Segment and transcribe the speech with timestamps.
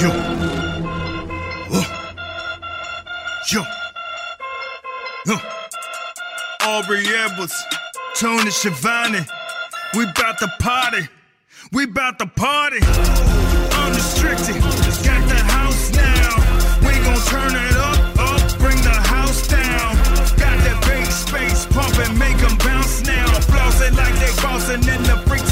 [0.00, 0.10] Yo.
[0.10, 1.84] Uh.
[3.50, 3.62] Yo.
[5.26, 5.38] Uh.
[6.62, 7.64] Aubrey Edwards,
[8.14, 9.26] Tony Schiavone.
[9.96, 11.08] We bout to party.
[11.72, 12.78] We bout to party.
[12.78, 14.62] Unrestricted.
[15.02, 16.36] Got the house now.
[16.86, 18.58] We gon' turn it up, up.
[18.60, 19.96] Bring the house down.
[20.38, 23.26] Got that big space pumping, make 'em bounce now.
[23.50, 25.47] Flossing like they bossing, and the freaks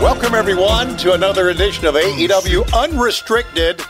[0.00, 3.82] Welcome, everyone, to another edition of AEW Unrestricted.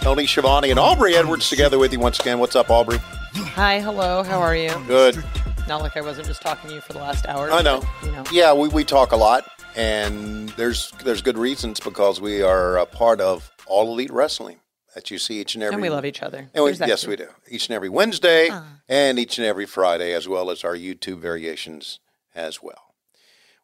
[0.00, 2.40] Tony Schiavone and Aubrey Edwards together with you once again.
[2.40, 2.98] What's up, Aubrey?
[2.98, 4.70] Hi, hello, how are you?
[4.88, 5.24] Good.
[5.68, 7.52] Not like I wasn't just talking to you for the last hour.
[7.52, 7.80] I know.
[8.00, 8.24] but, you know.
[8.32, 12.84] Yeah, we, we talk a lot, and there's there's good reasons because we are a
[12.84, 14.58] part of All Elite Wrestling
[14.96, 15.74] that you see each and every.
[15.74, 16.48] And we love each other.
[16.52, 17.10] And we, yes, too.
[17.10, 17.28] we do.
[17.48, 18.64] Each and every Wednesday ah.
[18.88, 22.00] and each and every Friday, as well as our YouTube variations
[22.34, 22.93] as well.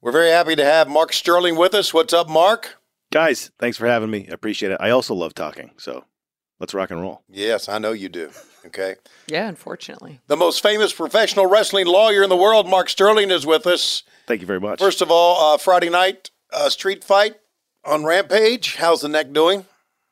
[0.03, 1.93] We're very happy to have Mark Sterling with us.
[1.93, 2.77] What's up, Mark?
[3.13, 4.27] Guys, thanks for having me.
[4.31, 4.79] I appreciate it.
[4.81, 6.05] I also love talking, so
[6.59, 7.23] let's rock and roll.
[7.29, 8.31] Yes, I know you do.
[8.65, 8.95] Okay.
[9.27, 10.21] Yeah, unfortunately.
[10.27, 14.03] The most famous professional wrestling lawyer in the world, Mark Sterling, is with us.
[14.27, 14.79] Thank you very much.
[14.79, 17.35] First of all, uh, Friday night uh, street fight
[17.85, 18.77] on Rampage.
[18.77, 19.67] How's the neck doing?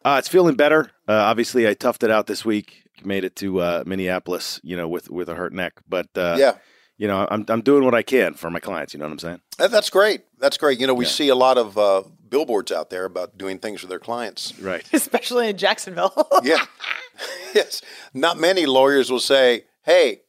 [0.04, 0.90] uh, it's feeling better.
[1.08, 2.84] Uh, obviously, I toughed it out this week.
[3.04, 5.74] Made it to uh, Minneapolis, you know, with with a hurt neck.
[5.88, 6.54] But uh, yeah,
[6.98, 8.92] you know, I'm I'm doing what I can for my clients.
[8.92, 9.40] You know what I'm saying?
[9.56, 10.22] That's great.
[10.38, 10.78] That's great.
[10.80, 11.10] You know, we Yeah.
[11.10, 14.52] see a lot of uh, billboards out there about doing things for their clients.
[14.60, 14.84] Right.
[14.92, 16.12] Especially in Jacksonville.
[16.42, 16.64] Yeah.
[17.54, 17.82] yes.
[18.14, 20.20] Not many lawyers will say, hey,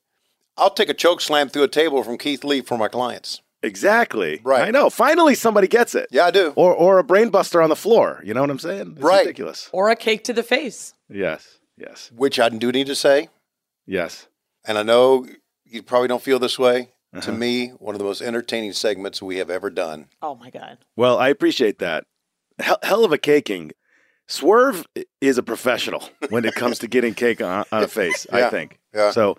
[0.57, 3.41] I'll take a choke slam through a table from Keith Lee for my clients.
[3.61, 4.39] Exactly.
[4.43, 4.67] Right.
[4.67, 4.89] I know.
[4.89, 6.07] Finally, somebody gets it.
[6.11, 6.53] Yeah, I do.
[6.55, 8.21] Or or a brain buster on the floor.
[8.23, 8.93] You know what I'm saying?
[8.93, 9.25] It's Right.
[9.25, 9.69] Ridiculous.
[9.73, 10.93] or a cake to the face.
[11.09, 11.59] Yes.
[11.77, 12.09] Yes.
[12.15, 13.29] Which I do need to say,
[13.85, 14.27] Yes.
[14.65, 15.25] and I know
[15.69, 16.89] you probably don't feel this way.
[17.13, 17.31] To Uh-huh.
[17.31, 20.09] me, one of the most entertaining segments we have ever done.
[20.21, 20.77] Oh my God.
[20.95, 22.05] Well, I appreciate that.
[22.59, 23.71] Hell, hell of a caking.
[24.27, 24.85] Swerve
[25.21, 28.49] is a professional when it comes to getting cake on, on a face, Yeah, I
[28.51, 28.79] think.
[28.93, 29.09] yeah.
[29.11, 29.37] So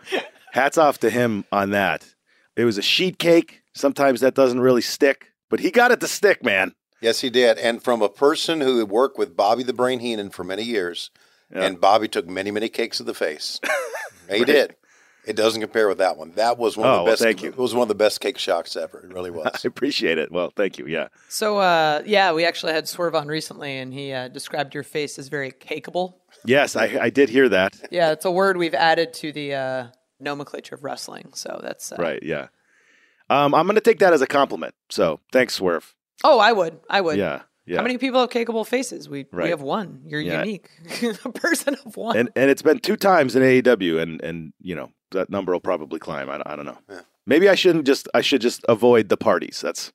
[0.52, 2.14] hats off to him on that.
[2.56, 3.62] It was a sheet cake.
[3.72, 6.74] Sometimes that doesn't really stick, but he got it to stick, man.
[7.00, 7.56] Yes, he did.
[7.58, 11.10] And from a person who had worked with Bobby the Brain Heenan for many years,
[11.54, 11.62] Yeah.
[11.62, 13.60] and Bobby took many, many cakes of the face.
[14.30, 14.74] he did.
[15.30, 16.32] It doesn't compare with that one.
[16.32, 17.22] That was one of Oh, the well, best.
[17.22, 17.48] thank you.
[17.50, 18.98] It was one of the best cake shocks ever.
[19.00, 19.64] It really was.
[19.64, 20.30] I appreciate it.
[20.30, 20.86] Well, thank you.
[20.86, 21.08] Yeah.
[21.28, 25.18] So, uh, yeah, we actually had Swerve on recently, and he uh, described your face
[25.18, 26.14] as very cakeable.
[26.44, 27.80] Yes, I, I did hear that.
[27.91, 29.86] Yeah, it's a word we've added to the uh,
[30.18, 31.30] nomenclature of wrestling.
[31.34, 32.22] So that's uh, Right.
[32.22, 32.48] Yeah.
[33.28, 34.74] Um, I'm going to take that as a compliment.
[34.88, 35.94] So thanks, Swerve.
[36.24, 36.80] Oh, I would.
[36.91, 37.16] I would.
[37.18, 37.42] Yeah.
[37.66, 37.76] Yeah.
[37.76, 39.08] How many people have cakeable faces?
[39.08, 40.02] We we have one.
[40.06, 40.41] You're Yeah.
[40.42, 40.68] unique.
[41.24, 42.16] a person of one.
[42.16, 45.60] and and it's been two times in AEW, and and you know that number will
[45.60, 46.28] probably climb.
[46.31, 46.78] I, don't- I don't know.
[47.26, 49.60] Maybe I shouldn't just I should just avoid the parties.
[49.62, 49.93] That's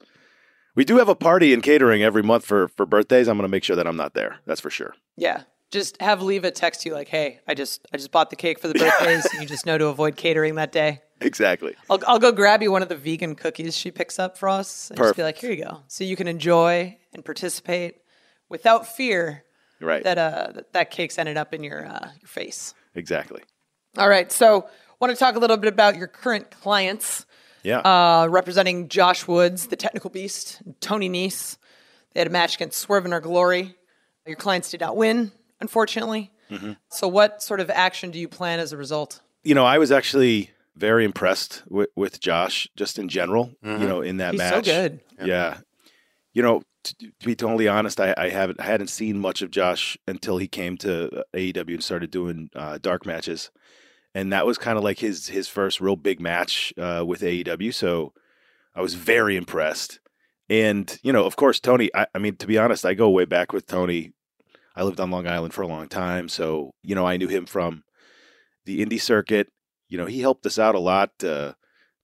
[0.76, 3.28] we do have a party in catering every month for for birthdays.
[3.28, 4.38] I'm going to make sure that I'm not there.
[4.46, 4.94] That's for sure.
[5.18, 5.44] Yeah.
[5.72, 8.68] Just have Leva text you like, "Hey, I just I just bought the cake for
[8.68, 9.28] the birthdays.
[9.40, 11.74] you just know to avoid catering that day." Exactly.
[11.90, 14.90] I'll I'll go grab you one of the vegan cookies she picks up for us
[14.90, 17.96] and just be like, "Here you go." So you can enjoy and participate
[18.50, 19.44] without fear
[19.80, 20.04] Right.
[20.04, 22.74] that uh that, that cake's ended up in your uh your face.
[22.96, 23.42] exactly.
[23.98, 24.30] All right.
[24.30, 24.68] So,
[25.00, 27.26] want to talk a little bit about your current clients
[27.64, 27.80] Yeah.
[27.80, 31.58] uh representing Josh Woods, the technical beast, and Tony Nese.
[32.14, 33.76] They had a match against Swerve in Our Glory.
[34.26, 36.32] Your clients did not win, unfortunately.
[36.50, 36.74] Mm-hmm.
[36.90, 39.22] So, what sort of action do you plan as a result?
[39.44, 43.52] you know, I was actually very impressed with, with Josh just in general.
[43.64, 44.66] You know, in that He's so match.
[44.66, 45.00] good.
[45.24, 45.58] Yeah.
[46.34, 49.52] You know, t- to be totally honest, I, I haven't I hadn't seen much of
[49.52, 53.52] Josh until he came to AEW and started doing uh, dark matches,
[54.16, 57.74] and that was kind of like his his first real big match uh, with AEW.
[57.74, 58.14] So
[58.74, 60.00] I was very impressed.
[60.50, 61.92] And you know, of course, Tony.
[61.94, 64.14] I, I mean, to be honest, I go way back with Tony.
[64.76, 67.46] I lived on Long Island for a long time, so you know, I knew him
[67.46, 67.84] from
[68.66, 69.52] the indie circuit.
[69.90, 71.54] You know, he helped us out a lot uh,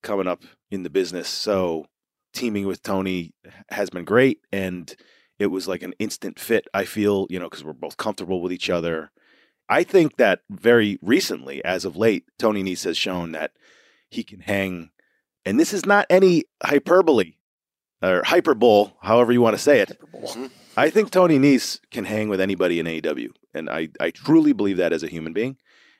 [0.03, 1.29] coming up in the business.
[1.29, 1.85] So
[2.33, 3.33] teaming with Tony
[3.69, 4.93] has been great, and
[5.39, 6.67] it was like an instant fit.
[6.73, 9.11] I feel, you know, because we're both comfortable with each other.
[9.71, 13.53] I think that very recently, as of late, Tony Nese has shown that
[14.09, 14.91] he can hang,
[15.45, 17.35] and this is not any hyperbole.
[18.03, 19.97] or hyperbole, however you want to say it.
[20.13, 20.47] Mm-hmm.
[20.75, 24.77] I think Tony Nese can hang with anybody in AEW, and I, I truly believe
[24.77, 25.57] that as a human being.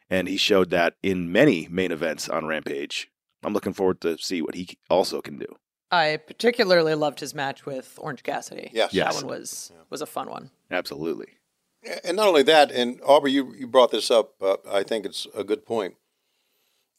[0.10, 3.10] And he showed that in many main events on Rampage.
[3.44, 5.48] I'm looking forward to see what he also can do.
[5.90, 8.72] I particularly loved his match with Orange Cassidy.
[8.74, 8.94] Yes.
[8.94, 9.16] Yes.
[9.16, 10.52] That one was was a fun one.
[10.70, 11.28] Absolutely.
[12.04, 14.34] And not only that, and Aubrey, you, you brought this up.
[14.42, 15.96] Uh, I think it's a good point.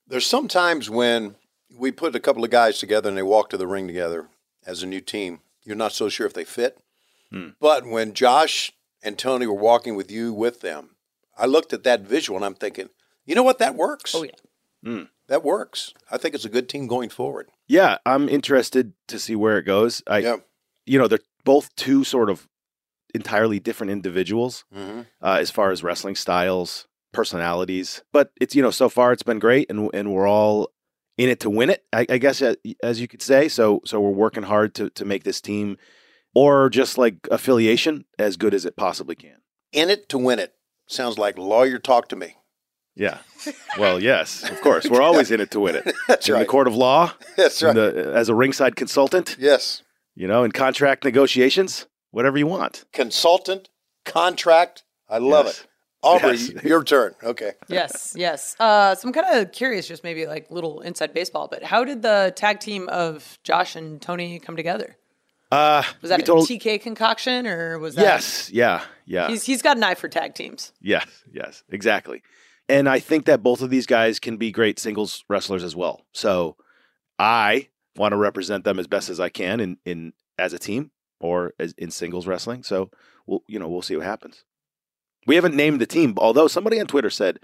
[0.06, 1.36] There's sometimes when
[1.76, 4.28] we put a couple of guys together and they walk to the ring together
[4.66, 6.78] as a new team, you're not so sure if they fit.
[7.60, 10.96] But when Josh and Tony were walking with you with them,
[11.38, 12.90] I looked at that visual and I'm thinking,
[13.24, 13.58] you know what?
[13.58, 14.14] That works.
[14.14, 15.04] Oh yeah.
[15.28, 15.94] That works.
[16.10, 17.48] I think it's a good team going forward.
[17.66, 20.02] Yeah, I'm interested to see where it goes.
[20.06, 20.36] I, Yeah.
[20.84, 22.46] you know, they're both two sort of
[23.14, 25.00] entirely different individuals Mm-hmm.
[25.22, 28.02] uh, as far as wrestling styles, personalities.
[28.12, 30.70] But it's you know, so far it's been great, and and we're all
[31.18, 31.84] in it to win it.
[31.92, 33.48] I, I guess uh, as you could say.
[33.48, 35.76] So so we're working hard to to make this team,
[36.34, 39.36] or just like affiliation, as good as it possibly can.
[39.72, 40.54] In it to win it.
[40.88, 42.36] Sounds like lawyer talk to me.
[42.94, 43.18] Yeah.
[43.78, 44.86] Well, yes, of course.
[44.90, 45.94] We're always in it to win it.
[46.08, 46.40] That's in right.
[46.40, 47.74] the court of law, That's right.
[47.74, 49.82] the, as a ringside consultant, yes.
[50.14, 52.84] you know, in contract negotiations, whatever you want.
[52.92, 53.68] Consultant,
[54.04, 54.84] contract.
[55.08, 55.60] I love Yes.
[55.60, 55.66] it.
[56.04, 56.64] Aubrey, Yes.
[56.64, 57.14] your turn.
[57.22, 57.52] Okay.
[57.68, 58.56] Yes, yes.
[58.58, 62.02] Uh, so I'm kind of curious, just maybe like little inside baseball, but how did
[62.02, 64.96] the tag team of Josh and Tony come together?
[65.52, 68.02] Uh, Was that a told- TK concoction, or was that?
[68.02, 68.50] Yes.
[68.50, 68.82] Yeah.
[69.04, 69.28] Yeah.
[69.28, 70.72] He's he's got an eye for tag teams.
[70.80, 72.22] Yes, yes, exactly.
[72.68, 76.06] And I think that both of these guys can be great singles wrestlers as well.
[76.12, 76.56] So
[77.18, 80.90] I want to represent them as best as I can in, in as a team
[81.22, 82.62] or as in singles wrestling.
[82.62, 82.90] So
[83.26, 84.44] we'll you know we'll see what happens.
[85.26, 87.38] We haven't named the team, although somebody on Twitter said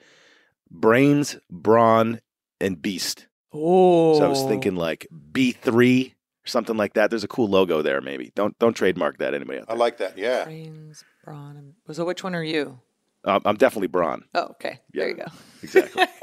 [0.70, 2.20] Brains, Brawn,
[2.60, 3.26] and Beast.
[3.52, 6.14] Oh, So I was thinking like B three
[6.44, 7.08] or something like that.
[7.10, 8.00] There's a cool logo there.
[8.00, 9.60] Maybe don't don't trademark that anybody.
[9.60, 10.18] Out I like that.
[10.18, 10.44] Yeah.
[10.44, 11.56] brains, brawn.
[11.56, 12.80] and- So which one are you?
[13.24, 14.24] Um, I'm definitely brawn.
[14.34, 14.80] Oh, okay.
[14.92, 15.26] There you go.
[15.62, 16.04] Exactly.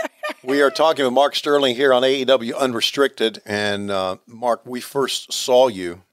[0.43, 3.41] We are talking with Mark Sterling here on AEW Unrestricted.
[3.47, 6.03] And uh, Mark, we first saw you.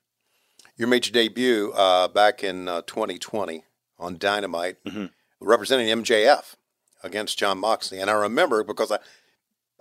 [0.76, 3.64] You made your debut uh, back in uh, 2020
[3.98, 4.76] on Dynamite,
[5.40, 6.56] representing MJF
[7.02, 7.98] against Jon Moxley.
[8.00, 8.98] And I remember because I,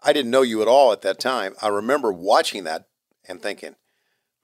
[0.03, 1.55] I didn't know you at all at that time.
[1.61, 2.87] I remember watching that
[3.27, 3.75] and thinking,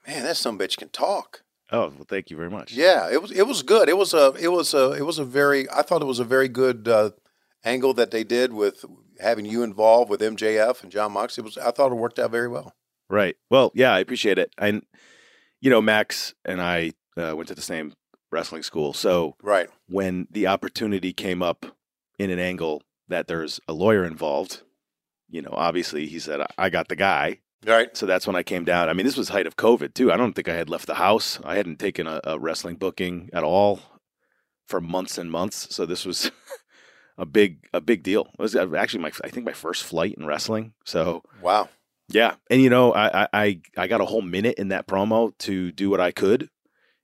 [0.08, 1.42] man, that some bitch can talk.
[1.72, 2.74] oh well, thank you very much.
[2.74, 3.90] Yeah, it was it was good.
[3.90, 6.24] It was a it was a it was a very I thought it was a
[6.24, 7.12] very good uh,
[7.66, 8.86] angle that they did with
[9.20, 11.42] having you involved with MJF and Jon Moxley.
[11.42, 12.74] It was I thought it worked out very well.
[13.10, 13.36] Right.
[13.50, 14.54] Well, yeah, I appreciate it.
[14.58, 14.84] And
[15.62, 17.94] you know, Max and I uh, went to the same
[18.32, 19.70] wrestling school, so Right.
[19.88, 21.66] when the opportunity came up
[22.20, 24.62] in an angle that there's a lawyer involved,
[25.30, 27.96] you know, obviously he said, "I- "I got the guy." Right.
[27.98, 28.88] So that's when I came down.
[28.90, 30.12] I mean, this was height of COVID too.
[30.12, 31.40] I don't think I had left the house.
[31.44, 33.80] I hadn't taken a, a wrestling booking at all
[34.68, 35.74] for months and months.
[35.76, 36.30] So this was
[37.18, 38.28] a big a big deal.
[38.38, 40.74] It was actually my I think my first flight in wrestling.
[40.86, 41.70] So Wow.
[42.10, 45.38] Yeah, and you know, I, I- I I got a whole minute in that promo
[45.40, 46.50] to do what I could.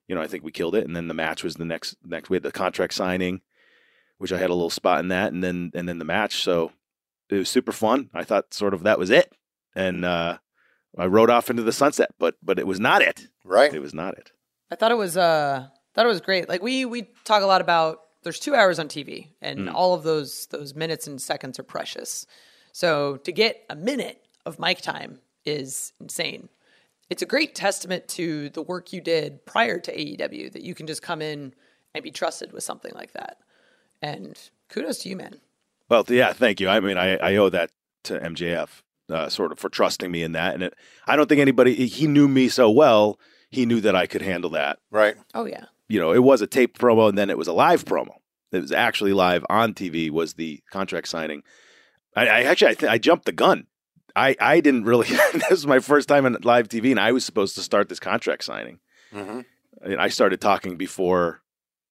[0.07, 2.29] You know, I think we killed it, and then the match was the next next.
[2.29, 3.41] We had the contract signing,
[4.17, 6.43] which I had a little spot in that, and then and then the match.
[6.43, 6.71] So
[7.29, 8.09] it was super fun.
[8.13, 9.33] I thought sort of that was it,
[9.75, 10.37] and uh,
[10.97, 12.11] I rode off into the sunset.
[12.19, 13.27] But but it was not it.
[13.45, 13.73] Right.
[13.73, 14.31] It was not it.
[14.71, 16.49] I thought it was uh thought it was great.
[16.49, 20.03] Like we we talk a lot about there's 2 hours on TV and all of
[20.03, 22.25] those those minutes and seconds are precious.
[22.71, 26.49] So to get a minute of mic time is insane.
[27.09, 30.87] It's a great testament to the work you did prior to AEW that you can
[30.87, 31.53] just come in
[31.93, 33.37] and be trusted with something like that.
[34.01, 34.37] And
[34.69, 35.39] kudos to you, man.
[35.89, 36.69] Well, yeah, thank you.
[36.69, 37.71] I mean, I, I owe that
[38.05, 38.69] to MJF,
[39.09, 40.55] uh, sort of for trusting me in that.
[40.55, 40.73] And it,
[41.07, 43.19] I don't think anybody he knew me so well.
[43.49, 44.79] He knew that I could handle that.
[44.89, 45.15] Right.
[45.35, 45.65] Oh yeah.
[45.87, 48.15] you know, it was a tape promo and then it was a live promo.
[48.51, 50.09] It was actually live on TV.
[50.09, 51.43] Was the contract signing?
[52.15, 53.67] I, I actually I, th- I jumped the gun.
[54.15, 55.07] I I didn't really.
[55.33, 57.99] this was my first time on live TV, and I was supposed to start this
[57.99, 58.79] contract signing.
[59.11, 59.41] hmm
[59.81, 61.41] And I started talking before.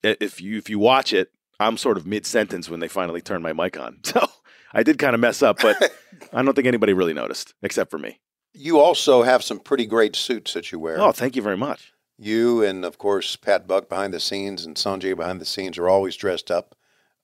[0.02, 3.42] If you if you watch it, I'm sort of mid sentence when they finally turn
[3.42, 3.98] my mic on.
[4.04, 4.26] So
[4.74, 5.76] I did kind of mess up, but
[6.32, 8.20] I don't think anybody really noticed except for me.
[8.54, 10.98] You also have some pretty great suits that you wear.
[11.00, 11.92] Oh, thank you very much.
[12.18, 15.88] You and of course Pat Buck behind the scenes and Sanjay behind the scenes are
[15.88, 16.74] always dressed up.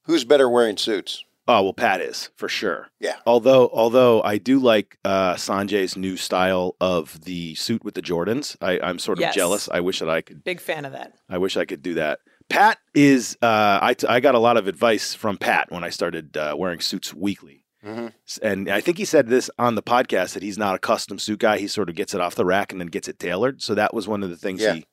[0.02, 1.24] Who's better wearing suits?
[1.50, 2.88] Oh well, Pat is for sure.
[3.00, 3.16] Yeah.
[3.26, 8.54] Although, although I do like uh, Sanjay's new style of the suit with the Jordans,
[8.60, 9.34] I, I'm sort of Yes.
[9.34, 9.68] jealous.
[9.72, 10.44] I wish that I could.
[10.44, 11.14] Big fan of that.
[11.28, 12.20] I wish I could do that.
[12.50, 13.36] Pat is.
[13.40, 16.54] Uh, I t- I got a lot of advice from Pat when I started uh,
[16.58, 17.64] wearing suits weekly.
[17.84, 18.12] Mhm.
[18.26, 21.18] S- And I think he said this on the podcast that he's not a custom
[21.18, 21.58] suit guy.
[21.58, 23.62] He sort of gets it off the rack and then gets it tailored.
[23.62, 24.74] So that was one of the things Yeah.
[24.74, 24.86] he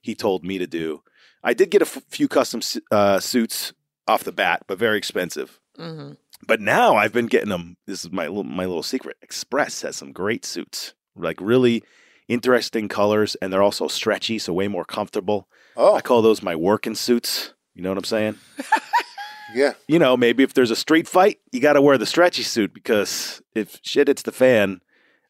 [0.00, 1.02] he told me to do.
[1.44, 3.72] I did get a f- few custom su- uh, suits
[4.06, 5.58] off the bat, but very expensive.
[5.78, 6.12] Hmm
[6.46, 7.76] But now I've been getting them.
[7.86, 9.16] This is my little, my little secret.
[9.22, 11.82] Express has some great suits, like really
[12.28, 15.48] interesting colors, and they're also stretchy, so way more comfortable.
[15.76, 17.54] Oh, I call those my working suits.
[17.74, 18.38] You know what I'm saying?
[19.54, 19.74] yeah.
[19.86, 22.74] You know, maybe if there's a street fight, you got to wear the stretchy suit
[22.74, 24.80] because if shit hits the fan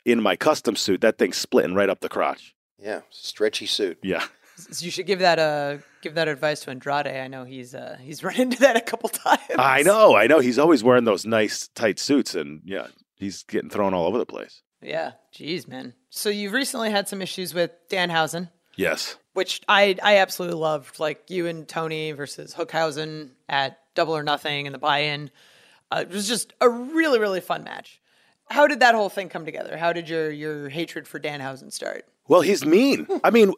[0.04, 2.54] in my custom suit, that thing's splitting right up the crotch.
[2.78, 3.02] Yeah.
[3.10, 3.98] Stretchy suit.
[4.02, 4.24] Yeah.
[4.58, 7.06] So you should give that uh give that advice to Andrade.
[7.06, 9.40] I know he's uh he's run into that a couple times.
[9.58, 10.40] I know, I know.
[10.40, 14.26] He's always wearing those nice tight suits, and yeah, he's getting thrown all over the
[14.26, 14.62] place.
[14.82, 15.12] Yeah.
[15.34, 15.94] Jeez, man.
[16.10, 19.16] So you've recently had some issues with Danhausen, Yes.
[19.34, 20.98] which I I absolutely loved.
[20.98, 25.30] Like you and Tony versus Hookhausen at Double or Nothing and the buy-in.
[25.90, 28.00] Uh, it was just a really really fun match.
[28.50, 29.76] How did that whole thing come together?
[29.76, 32.04] How did your your hatred for Danhausen start?
[32.28, 33.06] Well, he's mean.
[33.24, 33.52] I mean,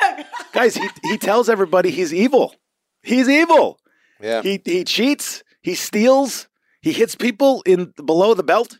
[0.52, 2.54] guys, he he tells everybody he's evil.
[3.02, 3.78] He's evil.
[4.20, 4.42] Yeah.
[4.42, 5.42] He he cheats.
[5.62, 6.48] He steals.
[6.80, 8.78] He hits people in below the belt.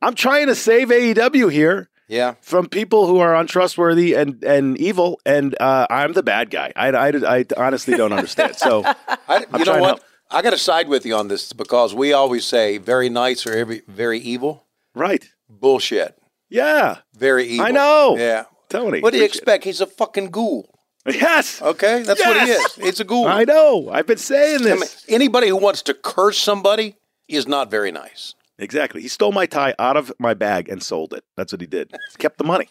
[0.00, 2.34] I'm trying to save AEW here yeah.
[2.40, 6.72] from people who are untrustworthy and and evil, and uh, I'm the bad guy.
[6.74, 8.56] I, I, I honestly don't understand.
[8.56, 8.84] So
[9.28, 10.02] I, you know trying what?
[10.30, 13.52] I got to side with you on this because we always say very nice or
[13.52, 14.66] every, very evil.
[14.94, 16.18] right, Bullshit.
[16.50, 17.66] yeah, Very evil.
[17.66, 18.16] I know.
[18.18, 18.44] Yeah.
[18.68, 19.00] Tony.
[19.00, 19.64] What do you expect?
[19.64, 20.74] He's a fucking ghoul.
[21.06, 22.74] Yes, Okay, that's what he is.
[22.74, 23.26] He's a ghoul.
[23.26, 23.88] I know.
[23.90, 25.06] I've been saying I this.
[25.08, 26.96] mean, anybody who wants to curse somebody
[27.28, 28.34] is not very nice.
[28.58, 29.00] Exactly.
[29.00, 31.24] He stole my tie out of my bag and sold it.
[31.36, 31.92] That's what he did.
[32.10, 32.68] He kept the money.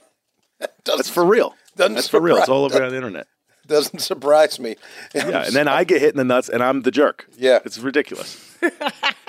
[0.86, 1.56] That's for real.
[1.76, 2.38] doesn't That's for real.
[2.38, 3.28] It's all over on the internet.
[3.68, 4.78] Doesn't surprise me.
[5.14, 7.28] Yeah, and then I get hit in the nuts, and I'm the jerk.
[7.38, 7.60] Yeah.
[7.66, 8.56] it's ridiculous.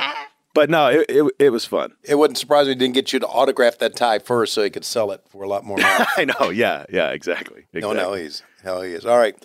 [0.54, 1.92] but no, it, it it was fun.
[2.02, 4.70] it wouldn't surprise me he didn't get you to autograph that tie first so he
[4.70, 6.04] could sell it for a lot more money.
[6.16, 6.50] I know.
[6.50, 7.66] Yeah, yeah, exactly.
[7.72, 7.96] No, exactly.
[7.96, 9.06] no, he's hell he is.
[9.06, 9.36] All right.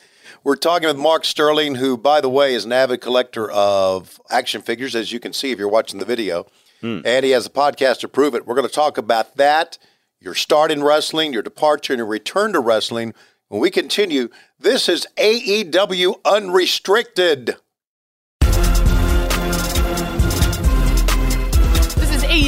[0.44, 4.62] We're talking with Mark Sterling, who, by the way, is an avid collector of action
[4.62, 6.48] figures, as you can see if you're watching the video.
[6.82, 7.00] Hmm.
[7.06, 8.46] And he has a podcast to prove it.
[8.46, 9.78] We're going to talk about that,
[10.20, 13.14] your start in wrestling, your departure, and your return to wrestling.
[13.48, 14.30] When we continue,
[14.60, 17.56] this is AEW Unrestricted.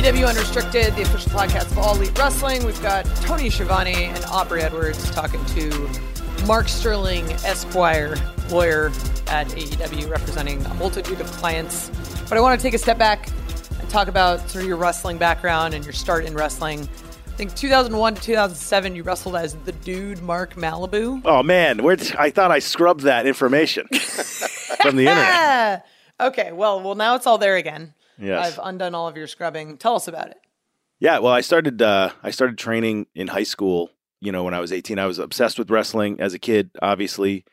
[0.06, 2.64] AEW Unrestricted, the official podcast of All Elite Wrestling.
[2.64, 5.90] We've got Tony Schiavone and Aubrey Edwards talking to
[6.46, 8.16] Mark Sterling, Esquire,
[8.52, 8.92] lawyer
[9.26, 11.90] at AEW, representing a multitude of clients.
[12.30, 13.30] But I want to take a step back
[13.80, 16.82] and talk about sort of your wrestling background and your start in wrestling.
[16.82, 21.24] I think 2001 to 2007, you wrestled as the dude Mark Malibu.
[21.26, 23.88] Oh man, Where'd, I thought I scrubbed that information
[24.82, 25.88] from the internet.
[26.18, 27.94] Okay, well, well, now it's all there again.
[28.20, 28.54] Yes.
[28.54, 29.78] I've undone all of your scrubbing.
[29.78, 30.38] Tell us about it.
[31.00, 33.92] Yeah, well, I started uh, I started training in high school.
[34.22, 36.72] You know, when I was 18, I was obsessed with wrestling as a kid.
[36.82, 37.44] Obviously,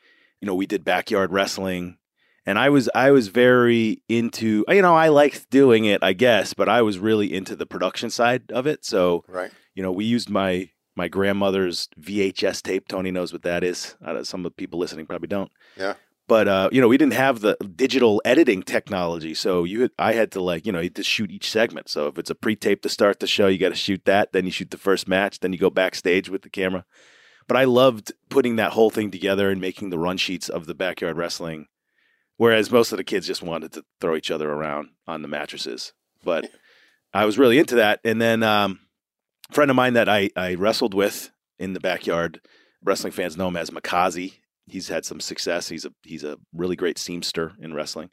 [0.40, 1.98] you know, we did backyard wrestling,
[2.46, 4.64] and I was I was very into.
[4.68, 8.10] You know, I liked doing it, I guess, but I was really into the production
[8.10, 8.84] side of it.
[8.84, 9.50] So, Right.
[9.74, 12.86] you know, we used my my grandmother's VHS tape.
[12.86, 13.96] Tony knows what that is.
[14.04, 15.50] Uh, some of the people listening probably don't.
[15.76, 15.94] Yeah.
[16.32, 20.14] But uh, you know, we didn't have the digital editing technology, so you had, I
[20.14, 21.90] had to like you know you had to shoot each segment.
[21.90, 24.32] So if it's a pre-tape to start the show, you got to shoot that.
[24.32, 25.40] Then you shoot the first match.
[25.40, 26.86] Then you go backstage with the camera.
[27.46, 30.74] But I loved putting that whole thing together and making the run sheets of the
[30.74, 31.66] backyard wrestling.
[32.38, 35.92] Whereas most of the kids just wanted to throw each other around on the mattresses.
[36.24, 36.50] But
[37.12, 38.00] I was really into that.
[38.06, 38.80] And then um,
[39.50, 42.40] a friend of mine that I, I wrestled with in the backyard,
[42.82, 44.36] wrestling fans know him as Makazi.
[44.66, 45.68] He's had some success.
[45.68, 48.10] He's a he's a really great seamster in wrestling.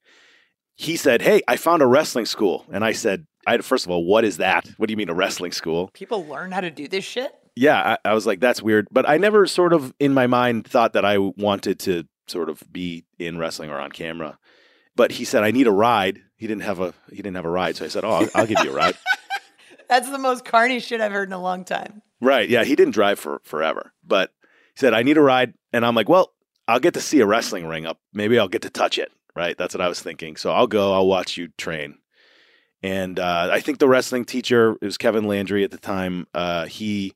[0.75, 4.03] He said, "Hey, I found a wrestling school," and I said, "I first of all,
[4.05, 4.67] what is that?
[4.77, 7.31] What do you mean a wrestling school?" People learn how to do this shit.
[7.55, 10.67] Yeah, I, I was like, "That's weird," but I never sort of in my mind
[10.67, 14.37] thought that I wanted to sort of be in wrestling or on camera.
[14.95, 17.49] But he said, "I need a ride." He didn't have a he didn't have a
[17.49, 18.97] ride, so I said, "Oh, I'll, I'll give you a ride."
[19.89, 22.03] That's the most carny shit I've heard in a long time.
[22.21, 22.47] Right.
[22.47, 22.63] Yeah.
[22.63, 24.31] He didn't drive for forever, but
[24.75, 25.55] he said, I need a ride.
[25.73, 26.31] And I'm like, well,
[26.69, 27.99] I'll get to see a wrestling ring up.
[28.13, 29.11] Maybe I'll get to touch it.
[29.35, 29.57] Right.
[29.57, 30.35] That's what I was thinking.
[30.35, 31.97] So I'll go, I'll watch you train.
[32.83, 36.65] And uh, I think the wrestling teacher, it was Kevin Landry at the time, uh,
[36.65, 37.13] he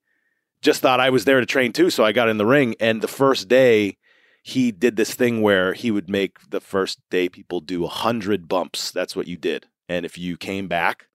[0.61, 1.89] just thought I was there to train too.
[1.91, 2.75] So I got in the ring.
[2.79, 3.97] And the first day,
[4.41, 8.91] he did this thing where he would make the first day people do 100 bumps.
[8.91, 9.67] That's what you did.
[9.87, 11.07] And if you came back,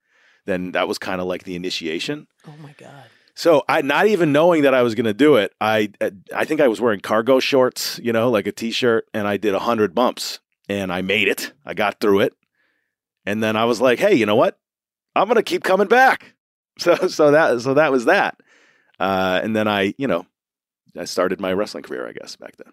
[0.46, 2.28] then that was kind of like the initiation.
[2.46, 3.06] Oh my god.
[3.38, 5.92] So I, not even knowing that I was going to do it, I
[6.34, 9.54] I think I was wearing cargo shorts, you know, like a t-shirt, and I did
[9.54, 11.52] a hundred bumps, and I made it.
[11.64, 12.34] I got through it,
[13.24, 14.58] and then I was like, hey, you know what?
[15.14, 16.34] I'm gonna keep coming back.
[16.80, 18.40] So so that so that was that.
[19.00, 20.26] Uh, and then I, you know,
[20.96, 22.72] I started my wrestling career, I guess, back then.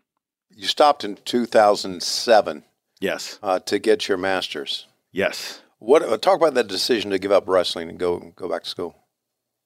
[0.51, 2.63] You stopped in 2007
[2.99, 4.85] Yes, uh, to get your master's.
[5.11, 5.61] yes.
[5.79, 8.69] What uh, talk about that decision to give up wrestling and go go back to
[8.69, 9.04] school?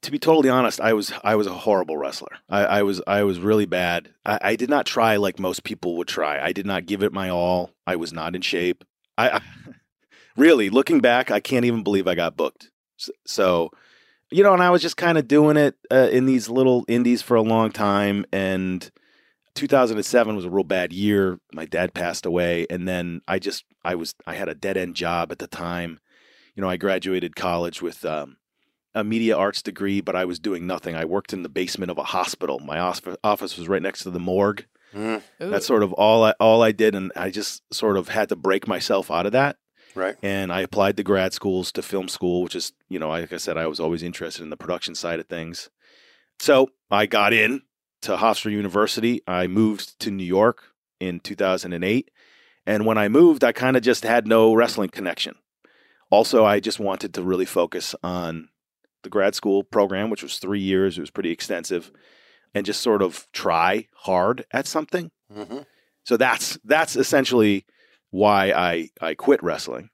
[0.02, 2.38] To be totally honest, I was I was a horrible wrestler.
[2.50, 4.10] I, I was I was really bad.
[4.26, 6.40] I, I, did not try like most people would try.
[6.44, 7.72] I did not give it my all.
[7.86, 8.86] I was not in shape.
[9.18, 9.42] I, I
[10.38, 12.72] really looking back, I can't even believe I got booked.
[12.98, 13.72] So, so
[14.32, 17.22] you know, and I was just kind of doing it uh, in these little indies
[17.22, 18.26] for a long time.
[18.32, 18.90] And
[19.56, 21.40] 2007 was a real bad year.
[21.52, 24.96] My dad passed away, and then I just I was I had a dead end
[24.96, 26.00] job at the time.
[26.56, 28.06] You know, I graduated college with.
[28.06, 28.38] Um,
[28.96, 30.96] a media arts degree, but I was doing nothing.
[30.96, 32.60] I worked in the basement of a hospital.
[32.60, 34.66] My office was right next to the morgue.
[34.94, 35.22] Mm.
[35.38, 38.36] That's sort of all I, all I did, and I just sort of had to
[38.36, 39.58] break myself out of that.
[39.96, 40.16] Right.
[40.22, 43.38] And I applied to grad schools, to film school, which is, you know, like I
[43.38, 45.70] said, I was always interested in the production side of things.
[46.40, 47.64] So I got in
[48.04, 49.22] to Hofstra University.
[49.28, 50.64] I moved to New York
[51.00, 52.12] in 2008.
[52.66, 55.36] And when I moved, I kind of just had no wrestling connection.
[56.12, 58.50] Also, I just wanted to really focus on
[59.04, 60.98] the grad school program, which was three years.
[60.98, 61.92] It was pretty extensive,
[62.54, 65.12] and just sort of try hard at something.
[65.34, 65.60] Mm-hmm.
[66.04, 67.66] So that's that's essentially
[68.10, 69.90] why I I quit wrestling.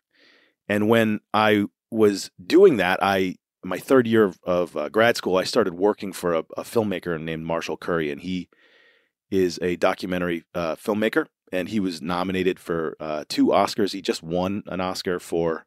[0.67, 5.37] And when I was doing that, I my third year of, of uh, grad school,
[5.37, 8.47] I started working for a, a, filmmaker named Marshall Curry, and he
[9.31, 13.91] is a documentary uh, filmmaker, and he was nominated for uh, two Oscars.
[13.91, 15.65] He just won an Oscar for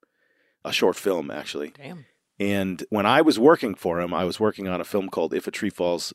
[0.64, 1.72] a short film, actually.
[1.76, 2.06] Damn.
[2.40, 5.46] And when I was working for him, I was working on a film called If
[5.46, 6.14] a Tree Falls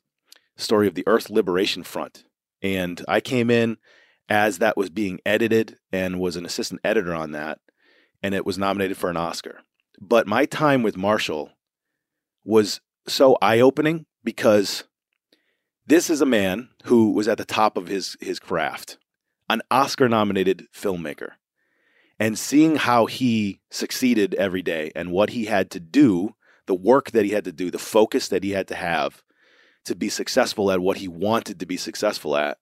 [0.56, 2.24] Story of the Earth Liberation Front.
[2.62, 3.78] And I came in
[4.30, 7.60] as that was being edited and was an assistant editor on that.
[8.22, 9.60] And it was nominated for an Oscar.
[10.00, 11.52] But my time with Marshall
[12.46, 14.86] was so eye opening because
[15.86, 18.98] this is a man who was at the top of his, his craft,
[19.50, 21.32] an Oscar nominated filmmaker
[22.24, 26.34] and seeing how he succeeded every day and what he had to do,
[26.68, 29.22] the work that he had to do, the focus that he had to have
[29.84, 32.60] to be successful at what he wanted to be successful at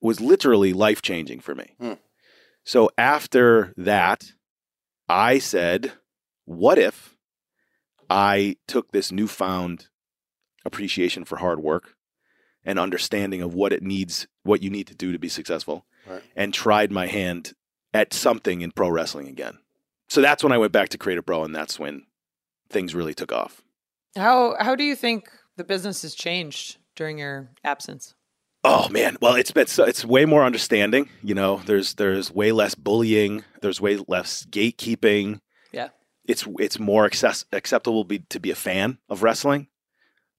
[0.00, 1.74] was literally life changing for me.
[1.78, 1.92] Hmm.
[2.64, 4.32] So after that,
[5.06, 5.92] I said,
[6.46, 7.14] what if
[8.08, 9.88] I took this newfound
[10.64, 11.94] appreciation for hard work
[12.64, 16.22] and understanding of what it needs, what you need to do to be successful, right.
[16.34, 17.52] and tried my hand
[17.94, 19.58] at something in pro wrestling again.
[20.08, 22.04] So that's when I went back to Create A Pro, and that's when
[22.68, 23.62] things really took off.
[24.16, 28.14] How how do you think the business has changed during your absence?
[28.62, 31.08] Oh man, well it's been so, it's way more understanding.
[31.22, 33.44] You know, there's there's way less bullying.
[33.62, 35.40] There's way less gatekeeping.
[35.72, 35.88] Yeah,
[36.26, 39.68] it's it's more access, acceptable be, to be a fan of wrestling.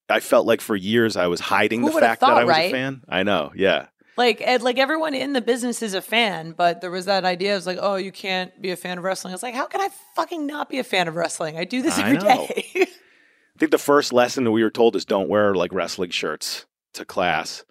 [0.08, 2.52] I felt like for years I was hiding Who the fact thought, that I was
[2.52, 2.70] right?
[2.70, 3.04] a fan.
[3.10, 3.88] I know, yeah.
[4.18, 7.54] Like, Ed, like everyone in the business is a fan, but there was that idea.
[7.54, 9.34] It was like, oh, you can't be a fan of wrestling.
[9.34, 11.58] It's like, how can I fucking not be a fan of wrestling?
[11.58, 12.64] I do this every day.
[12.76, 16.66] I think the first lesson that we were told is don't wear like wrestling shirts
[16.94, 17.64] to class.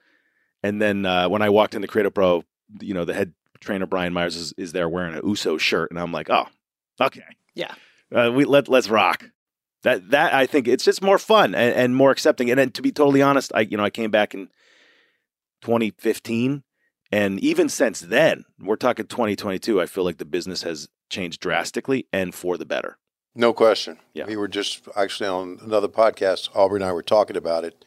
[0.62, 2.42] And then uh, when I walked into Create A Pro,
[2.80, 5.98] you know, the head trainer Brian Myers is, is there wearing an Uso shirt, and
[5.98, 6.46] I'm like, oh,
[7.00, 7.22] okay,
[7.54, 7.74] yeah,
[8.14, 9.24] uh, we let let's rock.
[9.82, 12.50] That that I think it's just more fun and, and more accepting.
[12.50, 14.48] And then to be totally honest, I you know I came back and
[15.64, 16.62] 2015.
[17.10, 22.06] And even since then, we're talking 2022, I feel like the business has changed drastically
[22.12, 22.98] and for the better.
[23.34, 23.98] No question.
[24.12, 24.26] Yeah.
[24.26, 27.84] We were just actually on another podcast, Aubrey and I were talking about it,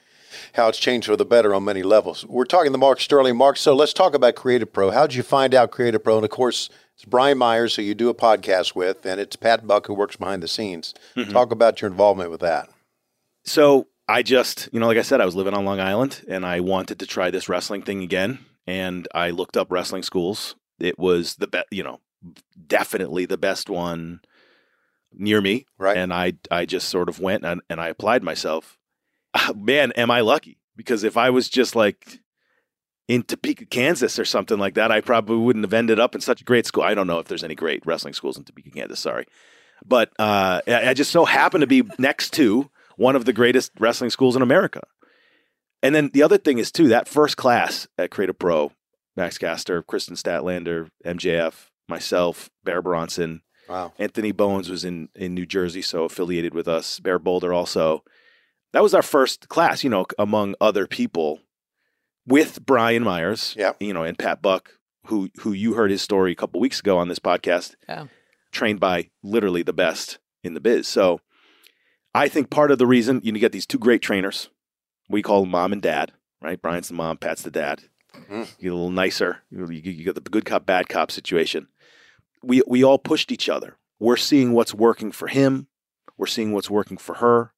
[0.54, 2.26] how it's changed for the better on many levels.
[2.26, 3.38] We're talking to Mark Sterling.
[3.38, 4.92] Mark, so let's talk about Create A Pro.
[4.92, 6.18] How did you find out Create A Pro?
[6.18, 9.68] And of course, it's Brian Myers, who you do a podcast with, and it's Pat
[9.68, 10.94] Buck, who works behind the scenes.
[11.16, 11.32] Mm-hmm.
[11.32, 12.70] Talk about your involvement with that.
[13.46, 16.46] So I just, you know, like I said, I was living on Long Island and
[16.46, 18.40] I wanted to try this wrestling thing again.
[18.66, 20.56] And I looked up wrestling schools.
[20.80, 22.00] It was the best, you know,
[22.68, 24.22] definitely the best one
[25.14, 25.66] near me.
[25.78, 25.98] Right.
[25.98, 28.78] And I, I just sort of went and, and I applied myself.
[29.56, 30.58] Man, am I lucky?
[30.76, 32.20] Because if I was just like
[33.08, 36.42] in Topeka, Kansas or something like that, I probably wouldn't have ended up in such
[36.42, 36.84] a great school.
[36.84, 39.00] I don't know if there's any great wrestling schools in Topeka, Kansas.
[39.00, 39.26] Sorry.
[39.86, 44.10] But uh, I just so happened to be next to one of the greatest wrestling
[44.10, 44.82] schools in America.
[45.82, 48.74] And then the other thing is too that first class at Create A Pro,
[49.16, 53.94] Max Caster, Kristen Statlander, MJF, myself, Bear Bronson, wow.
[53.98, 57.00] Anthony Bowens was in in New Jersey, so affiliated with us.
[57.00, 58.04] Bear Boulder also.
[58.74, 61.40] That was our first class, you know, among other people,
[62.26, 63.72] with Brian Myers, yeah.
[63.80, 64.74] you know, and Pat Buck,
[65.06, 67.76] who who you heard his story a couple weeks ago on this podcast.
[67.88, 68.08] Yeah.
[68.52, 70.88] Trained by literally the best in the biz.
[70.88, 71.22] So
[72.14, 74.50] I think part of the reason you get these two great trainers,
[75.10, 76.62] we call them mom and dad, right?
[76.62, 77.84] Brian's the mom, Pat's the dad.
[78.16, 78.40] Mm-hmm.
[78.40, 79.44] You get a little nicer.
[79.52, 81.68] You, you, got the good cop, bad cop situation.
[82.42, 83.78] We we all pushed each other.
[84.00, 85.68] We're seeing what's working for him.
[86.18, 87.54] We're seeing what's working for her.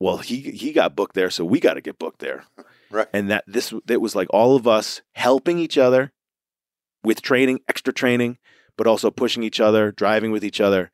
[0.00, 2.44] Well, he he got booked there, so we got to get booked there.
[2.90, 3.06] Right.
[3.12, 6.10] And that this it was like all of us helping each other
[7.04, 8.38] with training, extra training,
[8.78, 10.90] but also pushing each other, driving with each other.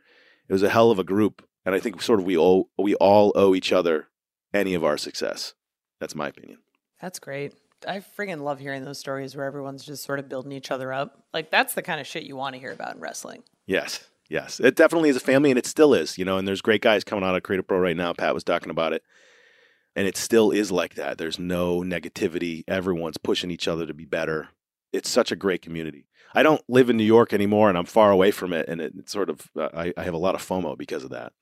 [0.48, 2.94] It was a hell of a group, and I think sort of we owe we
[2.96, 4.08] all owe each other
[4.52, 5.54] any of our success.
[6.00, 6.58] That's my opinion.
[7.00, 7.54] That's great.
[7.86, 11.24] I friggin' love hearing those stories where everyone's just sort of building each other up.
[11.32, 13.42] Like that's the kind of shit you want to hear about in wrestling.
[13.66, 16.18] Yes, yes, it definitely is a family, and it still is.
[16.18, 18.12] You know, and there's great guys coming out of Create A Pro right now.
[18.12, 19.02] Pat was talking about it,
[19.94, 21.18] and it still is like that.
[21.18, 22.64] There's no negativity.
[22.68, 24.48] Everyone's pushing each other to be better.
[24.92, 26.06] It's such a great community.
[26.34, 28.92] I don't live in New York anymore, and I'm far away from it, and it,
[28.98, 31.32] it's sort of uh, I, I have a lot of FOMO because of that.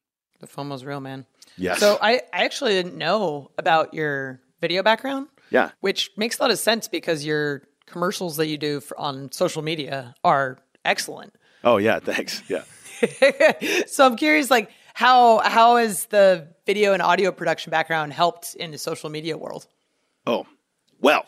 [0.43, 1.25] The FOMO's real, man.
[1.57, 1.79] Yes.
[1.79, 6.51] So I, I actually didn't know about your video background, yeah, which makes a lot
[6.51, 11.33] of sense because your commercials that you do for, on social media are excellent.
[11.63, 12.43] Oh yeah, thanks.
[12.49, 12.65] Yeah.
[13.87, 18.73] so I'm curious, like how how has the video and audio production background helped in
[18.73, 19.69] the social media world?
[20.27, 20.45] Oh,
[21.01, 21.25] well,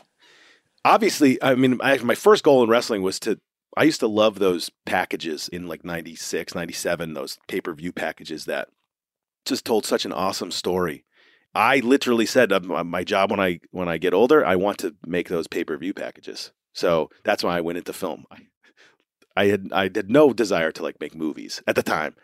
[0.84, 3.38] obviously, I mean, I, my first goal in wrestling was to.
[3.76, 8.44] I used to love those packages in like 96, 97, those pay per view packages
[8.44, 8.68] that
[9.44, 11.04] just told such an awesome story.
[11.54, 15.28] I literally said my job when I when I get older, I want to make
[15.28, 16.50] those pay per view packages.
[16.72, 18.24] So that's why I went into film.
[18.30, 18.38] I,
[19.36, 22.16] I had I had no desire to like make movies at the time,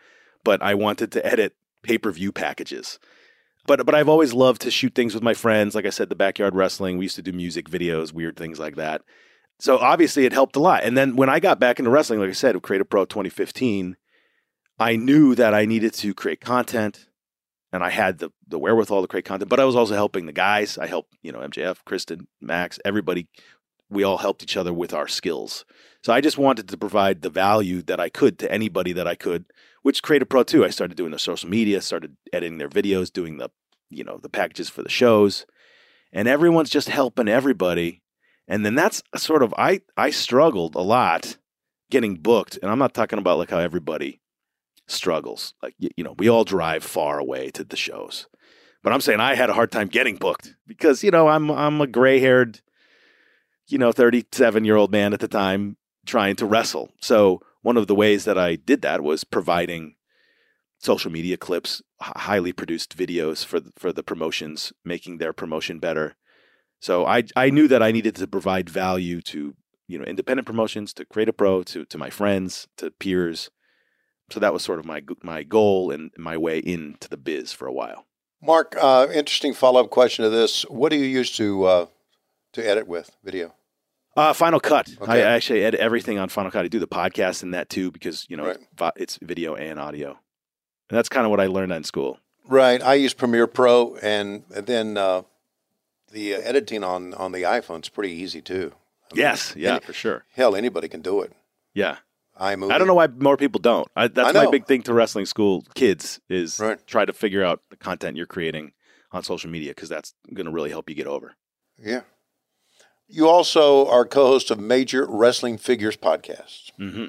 [0.43, 2.99] but I wanted to edit pay per view packages.
[3.65, 5.75] But but I've always loved to shoot things with my friends.
[5.75, 6.97] Like I said, the backyard wrestling.
[6.97, 9.01] We used to do music videos, weird things like that.
[9.59, 10.83] So obviously it helped a lot.
[10.83, 13.05] And then when I got back into wrestling, like I said, with Create A Pro
[13.05, 13.95] 2015,
[14.79, 17.05] I knew that I needed to create content
[17.71, 20.33] and I had the the wherewithal to create content, but I was also helping the
[20.33, 20.77] guys.
[20.77, 23.27] I helped, you know, MJF, Kristen, Max, everybody.
[23.89, 25.65] We all helped each other with our skills.
[26.03, 29.15] So I just wanted to provide the value that I could to anybody that I
[29.15, 29.45] could,
[29.81, 30.63] which Create A Pro too.
[30.63, 33.49] I started doing their social media, started editing their videos, doing the,
[33.89, 35.45] you know, the packages for the shows.
[36.13, 38.01] And everyone's just helping everybody.
[38.47, 41.37] And then that's sort of I I struggled a lot
[41.89, 42.57] getting booked.
[42.61, 44.21] And I'm not talking about like how everybody
[44.91, 45.53] struggles.
[45.61, 48.27] Like you, know, we all drive far away to the shows.
[48.83, 51.81] But I'm saying I had a hard time getting booked because, you know, I'm I'm
[51.81, 52.61] a gray-haired
[53.71, 56.91] you know, 37 year old man at the time trying to wrestle.
[56.99, 59.95] So one of the ways that I did that was providing
[60.79, 66.15] social media clips, highly produced videos for the, for the promotions, making their promotion better.
[66.79, 69.53] So I I knew that I needed to provide value to
[69.87, 73.51] you know independent promotions, to Create A Pro, to to my friends, to peers.
[74.31, 77.67] So that was sort of my my goal and my way into the biz for
[77.67, 78.05] a while.
[78.41, 80.63] Mark, uh, interesting follow up question to this.
[80.63, 81.85] What do you use to uh,
[82.53, 83.53] to edit with video?
[84.17, 84.89] Uh, Final Cut.
[85.01, 85.23] Okay.
[85.23, 86.65] I actually edit everything on Final Cut.
[86.65, 88.45] I do the podcast and that too because you know
[88.79, 88.91] Right.
[88.97, 90.09] it's, video and audio,
[90.89, 92.19] and that's kind of what I learned in school.
[92.47, 92.81] Right.
[92.81, 95.21] I use Premiere Pro, and, then uh,
[96.11, 98.73] the uh, editing on on the iPhone's pretty easy too.
[99.11, 100.25] I mean, Yes, yeah, any- for sure.
[100.35, 101.31] hell, anybody can do it.
[101.73, 101.97] Yeah,
[102.41, 102.71] iMovie.
[102.71, 103.87] I don't know why more people don't.
[103.95, 106.85] I, that's I my big thing to wrestling school kids is Right.
[106.87, 108.73] try to figure out the content you're creating
[109.11, 111.35] on social media because that's going to really help you get over.
[111.77, 112.01] Yeah.
[113.07, 116.71] You also are co-host of Major Wrestling Figures podcast.
[116.77, 117.05] hmm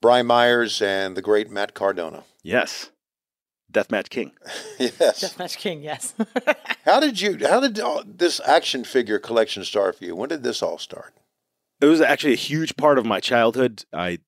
[0.00, 2.22] Brian Myers and the great Matt Cardona.
[2.44, 2.90] Yes,
[3.72, 4.30] Deathmatch King.
[4.78, 5.24] yes.
[5.24, 6.14] Deathmatch King, yes.
[6.84, 7.36] How did you?
[7.48, 10.14] How did all, this action figure collection start for you?
[10.14, 11.14] When did this all start?
[11.80, 13.84] It was actually a huge part of my childhood.
[13.92, 14.18] I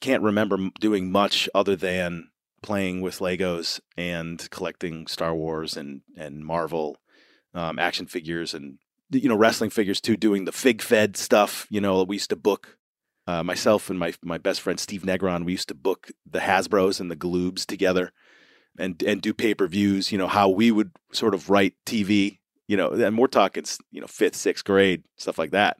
[0.00, 2.30] can't remember doing much other than
[2.62, 6.98] playing with Legos and collecting Star Wars and and Marvel
[7.54, 8.78] um, action figures and
[9.10, 10.16] you know wrestling figures too.
[10.16, 11.66] Doing the Fig Fed stuff.
[11.70, 12.78] You know, we used to book
[13.26, 15.44] uh, myself and my my best friend Steve Negron.
[15.44, 18.12] We used to book the Hasbro's and the Galoobs together
[18.78, 20.12] and and do pay per views.
[20.12, 22.38] You know how we would sort of write TV.
[22.68, 25.78] You know, and we're talking you know fifth, sixth grade stuff like that.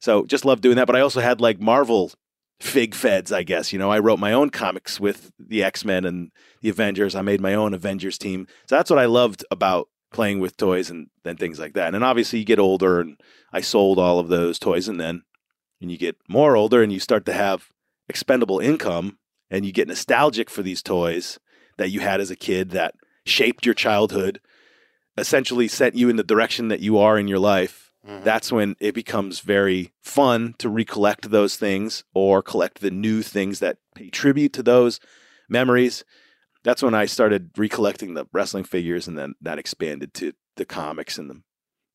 [0.00, 0.86] So just love doing that.
[0.86, 2.12] But I also had like Marvel
[2.60, 3.72] fig feds, I guess.
[3.72, 6.30] You know, I wrote my own comics with the X Men and
[6.62, 7.14] the Avengers.
[7.14, 8.46] I made my own Avengers team.
[8.66, 11.86] So that's what I loved about playing with toys and, and things like that.
[11.86, 13.20] And then obviously you get older and
[13.52, 15.22] I sold all of those toys and then
[15.80, 17.68] and you get more older and you start to have
[18.08, 19.18] expendable income
[19.50, 21.38] and you get nostalgic for these toys
[21.76, 22.94] that you had as a kid that
[23.26, 24.40] shaped your childhood,
[25.18, 28.94] essentially sent you in the direction that you are in your life that's when it
[28.94, 34.52] becomes very fun to recollect those things or collect the new things that pay tribute
[34.54, 35.00] to those
[35.48, 36.04] memories.
[36.64, 41.18] that's when I started recollecting the wrestling figures, and then that expanded to the comics
[41.18, 41.42] and the,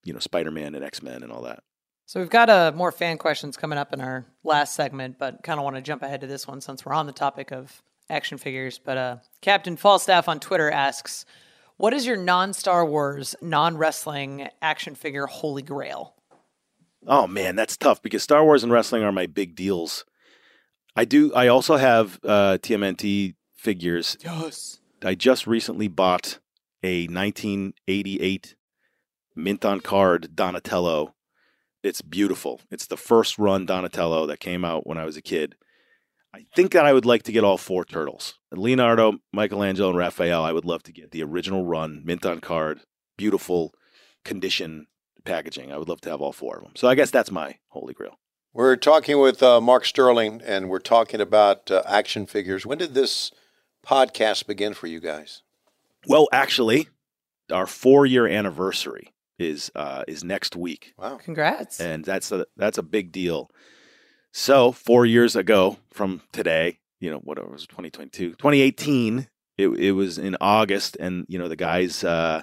[0.03, 1.63] you know, Spider Man and X Men and all that.
[2.05, 5.59] So we've got uh, more fan questions coming up in our last segment, but kind
[5.59, 8.37] of want to jump ahead to this one since we're on the topic of action
[8.37, 8.79] figures.
[8.79, 11.25] But uh, Captain Falstaff on Twitter asks,
[11.79, 16.13] "What is your non-Star Wars, non-wrestling action figure holy grail?"
[17.07, 20.03] Oh man, that's tough because Star Wars and wrestling are my big deals.
[20.95, 21.33] I do.
[21.33, 24.17] I also have uh, TMNT figures.
[24.21, 24.79] Yes.
[25.01, 26.39] I just recently bought
[26.83, 28.55] a 1988
[29.33, 31.15] mint on card Donatello.
[31.81, 32.59] It's beautiful.
[32.69, 35.55] It's the first run Donatello that came out when I was a kid.
[36.33, 38.35] I think that I would like to get all four turtles.
[38.51, 40.43] Leonardo, Michelangelo, and Raphael.
[40.43, 42.81] I would love to get the original run, mint on card,
[43.17, 43.73] beautiful
[44.23, 44.87] condition
[45.25, 45.71] packaging.
[45.71, 46.73] I would love to have all four of them.
[46.75, 48.19] So I guess that's my holy grail.
[48.53, 52.65] We're talking with uh, Mark Sterling, and we're talking about uh, action figures.
[52.65, 53.31] When did this
[53.85, 55.41] podcast begin for you guys?
[56.07, 56.89] Well, actually,
[57.51, 61.17] our four year anniversary is uh, is next week, Wow.
[61.17, 61.79] Congrats.
[61.79, 63.49] and that's a that's a big deal.
[64.31, 69.91] So four years ago from today, you know, whatever it was 2022, 2018, it it
[69.91, 72.41] was in August, and you know the guys uh,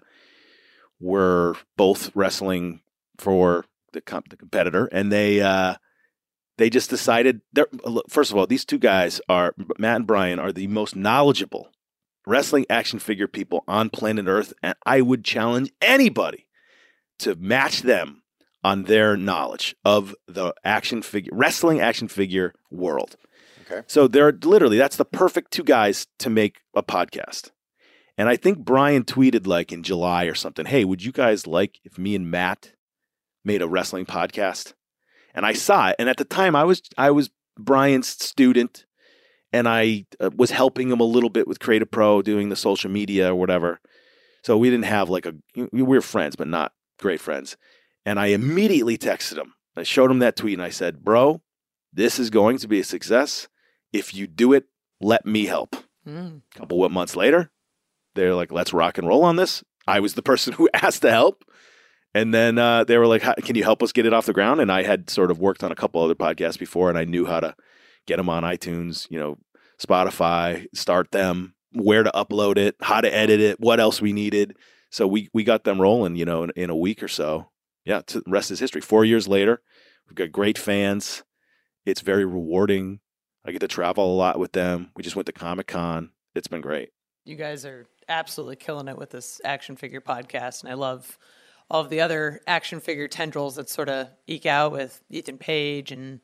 [1.01, 2.81] were both wrestling
[3.18, 5.77] for the comp- the competitor, and they uh,
[6.59, 7.40] they just decided.
[8.09, 11.70] First of all, these two guys are Matt and Brian are the most knowledgeable
[12.27, 16.46] wrestling action figure people on planet Earth, and I would challenge anybody
[17.20, 18.22] to match them
[18.66, 23.16] on their knowledge of the action figure wrestling action figure world.
[23.64, 23.83] Okay.
[23.87, 27.52] So they're literally that's the perfect two guys to make a podcast.
[28.18, 31.79] And I think Brian tweeted like in July or something, "Hey, would you guys like
[31.85, 32.72] if me and Matt
[33.44, 34.74] made a wrestling podcast?"
[35.33, 38.85] And I saw it, and at the time I was I was Brian's student
[39.52, 42.57] and I uh, was helping him a little bit with Create A Pro doing the
[42.57, 43.81] social media or whatever.
[44.42, 45.35] So we didn't have like a
[45.70, 47.57] we were friends but not great friends.
[48.07, 49.53] And I immediately texted him.
[49.77, 51.42] I showed him that tweet and I said, "Bro,
[51.92, 53.49] this is going to be a success.
[53.92, 54.66] If you do it,
[55.01, 56.42] let me help." Mm.
[56.55, 57.51] A couple of months later,
[58.14, 61.11] they're like, "Let's rock and roll on this." I was the person who asked to
[61.11, 61.45] help,
[62.14, 64.61] and then uh, they were like, "Can you help us get it off the ground?"
[64.61, 67.27] And I had sort of worked on a couple other podcasts before, and I knew
[67.27, 67.57] how to
[68.07, 69.37] get them on iTunes, you know,
[69.85, 74.57] Spotify, start them, where to upload it, how to edit it, what else we needed.
[74.90, 77.51] So we we got them rolling, you know, in, in a week or so.
[77.87, 78.83] Yeah, to, the rest is history.
[78.83, 79.62] Four years later,
[80.09, 81.22] we've got great fans.
[81.87, 83.01] It's very rewarding.
[83.44, 84.90] I get to travel a lot with them.
[84.96, 86.11] We just went to Comic Con.
[86.35, 86.90] It's been great.
[87.25, 91.16] You guys are absolutely killing it with this action figure podcast, and I love
[91.70, 95.90] all of the other action figure tendrils that sort of eke out with Ethan Page
[95.92, 96.20] and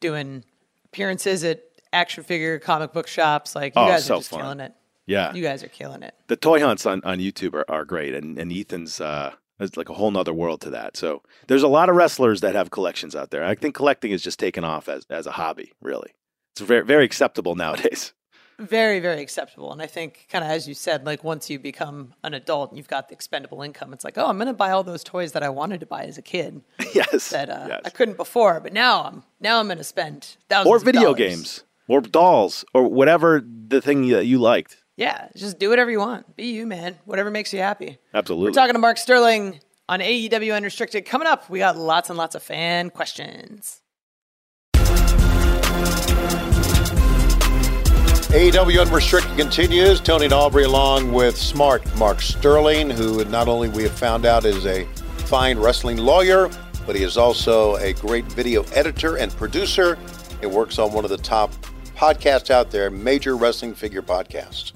[0.00, 0.44] doing
[0.86, 1.62] appearances at
[1.92, 3.54] action figure comic book shops.
[3.54, 4.40] Like you Oh, guys so are just fun.
[4.40, 4.72] killing it.
[5.06, 6.14] Yeah, You guys are killing it.
[6.26, 9.88] the toy hunts on, on YouTube are, are great, and and Ethan's uh, there's like
[9.88, 10.96] a whole nother world to that.
[10.96, 13.44] So there's a lot of wrestlers that have collections out there.
[13.44, 15.72] I think collecting is just taken off as as a hobby.
[15.80, 16.12] Really,
[16.52, 18.12] it's very very acceptable nowadays.
[18.60, 19.70] Very, very acceptable.
[19.70, 22.76] And I think, kind of as you said, like once you become an adult and
[22.76, 25.30] you've got the expendable income, it's like, oh, I'm going to buy all those toys
[25.32, 26.60] that I wanted to buy as a kid
[26.92, 27.82] yes, that uh, yes.
[27.84, 31.62] I couldn't before, but now I'm now I'm going to spend thousands or video games,
[31.86, 34.82] or dolls, or whatever the thing that you liked.
[34.98, 36.34] Yeah, just do whatever you want.
[36.34, 36.98] Be you, man.
[37.04, 37.98] Whatever makes you happy.
[38.12, 38.48] Absolutely.
[38.48, 41.06] We're talking to Mark Sterling on AEW Unrestricted.
[41.06, 43.80] Coming up, we got lots and lots of fan questions.
[48.32, 50.00] AEW Unrestricted continues.
[50.00, 54.44] Tony and Aubrey along with smart Mark Sterling, who not only we have found out
[54.44, 54.84] is a
[55.26, 56.50] fine wrestling lawyer,
[56.86, 59.96] but he is also a great video editor and producer.
[60.40, 61.52] He works on one of the top
[61.94, 64.72] podcasts out there, Major Wrestling Figure Podcast,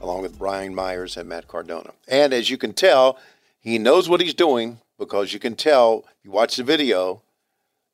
[0.00, 1.92] along with Brian Myers and Matt Cardona.
[2.06, 3.18] And as you can tell,
[3.60, 7.22] he knows what he's doing because you can tell, you watch the video,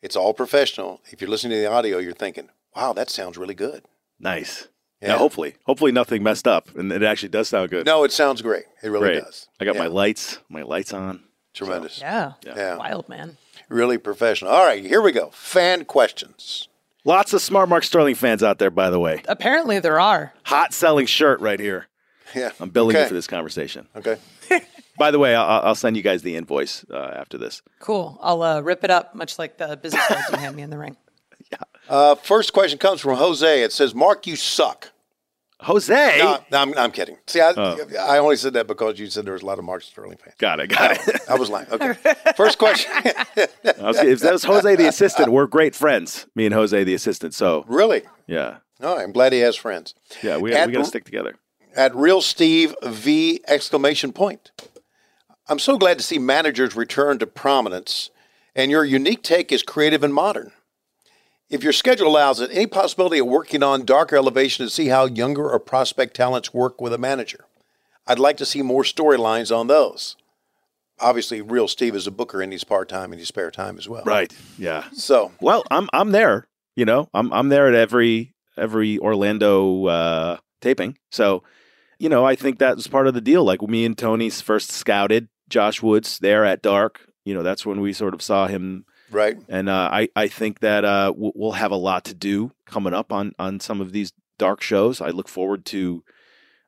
[0.02, 1.00] it's all professional.
[1.10, 3.84] If you're listening to the audio, you're thinking, wow, that sounds really good.
[4.18, 4.68] nice.
[5.02, 5.10] Yeah.
[5.10, 5.18] Yeah.
[5.18, 7.84] hopefully, hopefully nothing messed up, and it actually does sound good.
[7.84, 8.64] No, it sounds great.
[8.82, 9.24] It really Great.
[9.24, 9.48] does.
[9.60, 9.82] I got Yeah.
[9.82, 11.24] my lights, my lights on.
[11.52, 12.00] Tremendous.
[12.00, 12.32] Yeah.
[12.42, 12.76] Yeah.
[12.78, 13.36] Wild, man.
[13.68, 14.50] Really professional.
[14.50, 15.28] All right, here we go.
[15.34, 16.68] Fan questions.
[17.04, 19.22] Lots of smart Mark Sterling fans out there, by the way.
[19.28, 20.32] Apparently, there are.
[20.44, 21.86] Hot selling shirt right here.
[22.34, 22.50] Yeah.
[22.60, 23.02] I'm billing okay.
[23.04, 23.86] you for this conversation.
[23.96, 24.18] Okay.
[24.98, 27.62] By the way, I'll, I'll send you guys the invoice uh, after this.
[27.80, 28.18] Cool.
[28.22, 30.78] I'll uh, rip it up, much like the business cards you hand me in the
[30.78, 30.96] ring.
[31.86, 33.62] Uh, first question comes from Jose.
[33.62, 34.90] It says, Mark, you suck.
[35.60, 37.18] Jose, No, no, I'm, I'm kidding.
[37.26, 37.76] See, I, Oh.
[38.00, 40.34] I only said that because you said there was a lot of Mark Sterling fans.
[40.38, 41.20] got it, got it.
[41.28, 41.66] I was lying.
[41.70, 41.94] Okay.
[42.36, 42.90] First question.
[42.94, 43.48] I
[43.80, 46.26] was- if that was Jose the assistant, we're great friends.
[46.34, 47.34] Me and Jose the assistant.
[47.34, 48.02] So really?
[48.26, 49.94] yeah, No, I'm glad he has friends.
[50.22, 51.34] yeah, we, At- we got to stick together.
[51.76, 54.52] At Real Steve V exclamation point.
[55.48, 58.10] I'm so glad to see managers return to prominence,
[58.54, 60.52] and your unique take is creative and modern.
[61.50, 64.88] If your schedule allows it, any possibility of working on Dark or Elevation to see
[64.88, 67.44] how younger or prospect talents work with a manager?
[68.06, 70.16] I'd like to see more storylines on those.
[71.00, 73.88] Obviously, Real Steve is a booker and he's part time and he's spare time as
[73.88, 74.04] well.
[74.04, 74.32] Right.
[74.58, 74.84] Yeah.
[74.92, 76.46] So, Well, I'm I'm there.
[76.76, 80.96] You know, I'm I'm there at every every Orlando uh, taping.
[81.10, 81.42] So,
[81.98, 83.44] you know, I think that was part of the deal.
[83.44, 87.06] Like me and Tony first scouted Josh Woods there at Dark.
[87.24, 89.36] You know, that's when we sort of saw him, right.
[89.48, 92.92] and uh, I I think that uh, we'll we'll have a lot to do coming
[92.92, 95.00] up on on some of these Dark shows.
[95.00, 96.04] I look forward to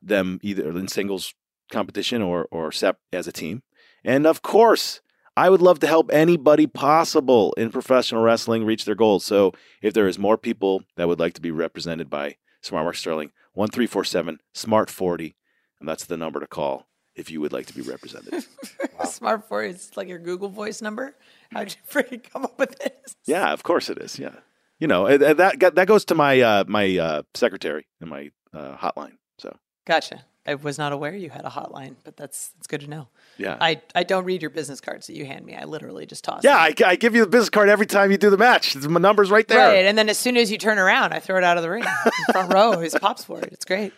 [0.01, 1.33] them either in singles
[1.71, 3.61] competition or or sep as a team.
[4.03, 5.01] And of course,
[5.35, 9.25] I would love to help anybody possible in professional wrestling reach their goals.
[9.25, 12.95] So if there is more people that would like to be represented by Smart Mark
[12.95, 15.35] Sterling, one three four seven Smart forty,
[15.79, 18.45] and that's the number to call if you would like to be represented.
[19.05, 21.15] Smart 40 it's like your Google Voice number.
[21.51, 23.15] How'd you freaking come up with this?
[23.25, 24.19] yeah, of course it is.
[24.19, 24.35] Yeah,
[24.79, 28.31] you know and- and that that goes to my uh, my uh, secretary and my
[28.53, 29.13] uh, hotline.
[29.39, 30.23] So Gotcha.
[30.47, 33.09] I was not aware you had a hotline, but that's that's good to know.
[33.37, 35.55] yeah, I, I don't read your business cards that you hand me.
[35.55, 36.43] I literally just toss.
[36.43, 36.87] yeah, them.
[36.87, 38.75] I, I give you the business card every time you do the match.
[38.75, 39.67] My number's right there.
[39.67, 41.69] Right, and then as soon as you turn around, I throw it out of the
[41.69, 42.79] ring, in front row.
[42.79, 43.49] His pops for it.
[43.51, 43.91] It's great.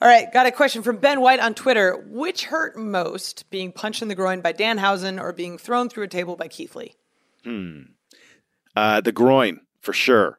[0.00, 1.96] All right, got a question from Ben White on Twitter.
[2.08, 6.08] Which hurt most, being punched in the groin by Danhausen or being thrown through a
[6.08, 6.94] table by Keith Lee?
[8.74, 10.38] Uh, the groin for sure.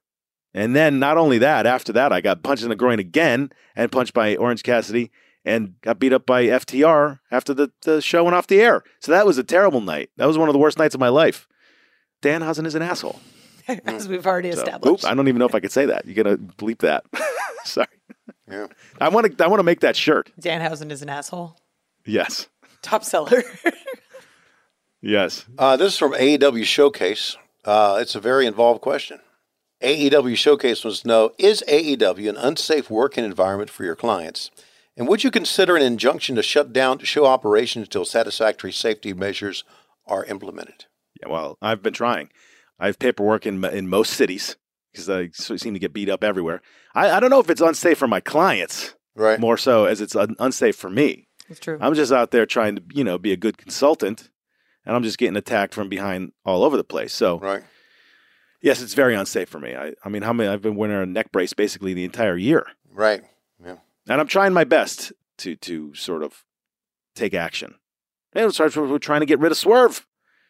[0.53, 3.91] And then not only that, after that, I got punched in the groin again and
[3.91, 5.11] punched by Orange Cassidy
[5.45, 8.83] and got beat up by FTR after the, the show went off the air.
[8.99, 10.09] So that was a terrible night.
[10.17, 11.47] That was one of the worst nights of my life.
[12.21, 13.19] Danhausen is an asshole.
[13.85, 14.91] As we've already So, established.
[14.91, 16.05] Oops, I don't even know if I could say that.
[16.05, 17.05] You're gonna bleep that.
[17.65, 17.87] Sorry.
[18.49, 18.67] Yeah.
[18.99, 19.43] I want to.
[19.43, 20.31] I want to make that shirt.
[20.39, 21.57] Danhausen is an asshole.
[22.05, 22.47] Yes.
[22.81, 23.43] Top seller.
[25.05, 25.45] Yes.
[25.57, 27.35] Uh, this is from AEW Showcase.
[27.65, 29.19] Uh, it's a very involved question.
[29.81, 34.49] AEW Showcase wants to know Is AEW an unsafe working environment for your clients?
[34.95, 39.63] And would you consider an injunction to shut down show operations until satisfactory safety measures
[40.05, 40.85] are implemented?
[41.19, 42.29] Yeah, well, I've been trying.
[42.79, 44.55] I have paperwork in in most cities
[44.91, 46.61] because I seem to get beat up everywhere.
[46.93, 49.39] I, I don't know if it's unsafe for my clients Right.
[49.39, 51.27] more so as it's un- unsafe for me.
[51.49, 51.77] It's true.
[51.81, 54.29] I'm just out there trying to you know be a good consultant,
[54.85, 57.13] and I'm just getting attacked from behind all over the place.
[57.13, 57.63] So Right.
[58.61, 59.75] yes, it's very unsafe for me.
[59.75, 62.65] I, I mean, how many I've been wearing a neck brace basically the entire year,
[62.91, 63.23] Right.
[64.05, 64.13] Yeah.
[64.13, 66.43] and I'm trying my best to to sort of
[67.15, 67.75] take action.
[68.33, 70.05] And it's hard for- we're trying to get rid of Swerve.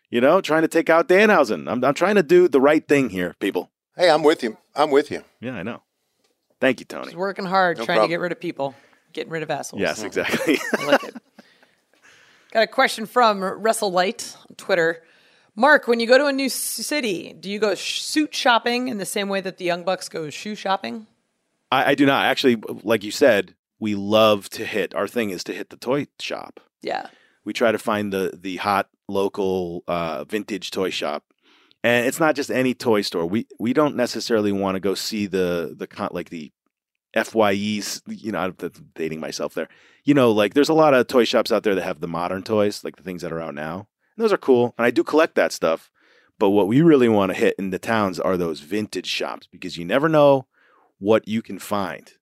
[0.10, 1.68] You know, trying to take out Danhausen.
[1.70, 3.72] I'm, I'm trying to do the right thing here, people.
[3.98, 4.58] Hey, I'm with you.
[4.76, 5.24] I'm with you.
[5.42, 5.82] Yeah, I know.
[6.62, 7.08] Thank you, Tony.
[7.08, 8.10] He's working hard, No trying problem.
[8.10, 8.76] to get rid of people,
[9.12, 9.82] getting rid of assholes.
[9.82, 10.60] Yes, exactly.
[10.80, 11.16] I like it.
[12.54, 15.02] Got a question from Wrestle Light on Twitter.
[15.56, 19.00] Mark, when you go to a new city, do you go sh- suit shopping in
[19.00, 21.08] the same way that the Young Bucks go shoe shopping?
[21.74, 22.26] I, I do not.
[22.26, 24.94] Actually, like you said, we love to hit.
[24.94, 26.60] Our thing is to hit the toy shop.
[26.82, 27.08] Yeah.
[27.46, 31.24] We try to find the the hot local uh, vintage toy shop,
[31.84, 33.26] and it's not just any toy store.
[33.26, 36.52] We we don't necessarily want to go see the the con- like the
[37.16, 38.02] Fyes.
[38.08, 38.56] You know, I'm
[38.96, 39.68] dating myself there.
[40.06, 42.44] You know, like there's a lot of toy shops out there that have the modern
[42.44, 43.88] toys, like the things that are out now.
[44.16, 45.92] And those are cool, and I do collect that stuff.
[46.40, 49.78] But what we really want to hit in the towns are those vintage shops because
[49.78, 50.48] you never know
[51.04, 52.13] what you can find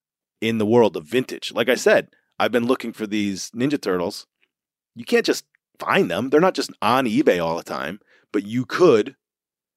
[0.42, 1.54] in the world of vintage.
[1.54, 2.08] Like I said,
[2.40, 4.26] I've been looking for these Ninja Turtles.
[4.96, 5.46] You can't just
[5.78, 6.30] find them.
[6.30, 8.00] They're not just on eBay all the time,
[8.34, 9.16] but you could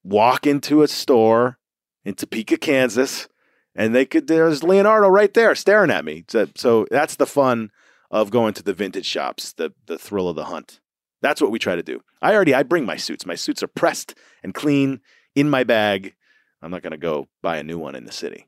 [0.03, 1.59] walk into a store
[2.03, 3.29] in Topeka, Kansas,
[3.75, 6.25] and they could there's Leonardo right there staring at me.
[6.29, 7.71] So, so that's the fun
[8.11, 10.81] of going to the vintage shops, the the thrill of the hunt.
[11.21, 12.01] That's what we try to do.
[12.23, 13.27] I already I bring my suits.
[13.27, 15.01] My suits are pressed and clean
[15.35, 16.15] in my bag.
[16.63, 18.47] I'm not going to go buy a new one in the city.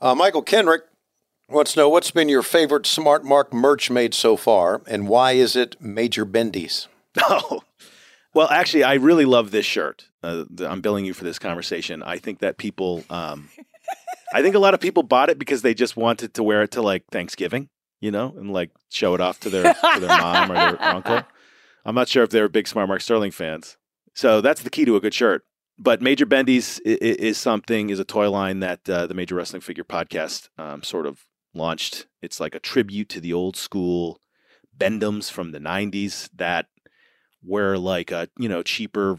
[0.00, 0.82] Uh, Michael Kenrick
[1.48, 5.32] wants to know what's been your favorite Smart Mark merch made so far, and why
[5.32, 6.88] is it Major Bendy's?
[7.20, 7.62] Oh,
[8.34, 10.08] well, actually, I really love this shirt.
[10.22, 12.02] Uh, I'm billing you for this conversation.
[12.04, 13.48] I think that people, um,
[14.34, 16.70] I think a lot of people bought it because they just wanted to wear it
[16.72, 17.68] to like Thanksgiving,
[18.00, 21.22] you know, and like show it off to their to their mom or their uncle.
[21.84, 23.76] I'm not sure if they're big Smart Mark Sterling fans.
[24.14, 25.44] So that's the key to a good shirt.
[25.78, 29.62] But Major Bendy's is, is something is a toy line that uh, the Major Wrestling
[29.62, 31.24] Figure podcast um, sort of
[31.54, 32.06] launched.
[32.20, 34.20] It's like a tribute to the old school
[34.76, 36.66] Bend-Ems from the '90s that
[37.42, 39.18] were like uh, you know cheaper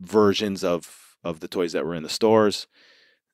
[0.00, 2.66] versions of of the toys that were in the stores.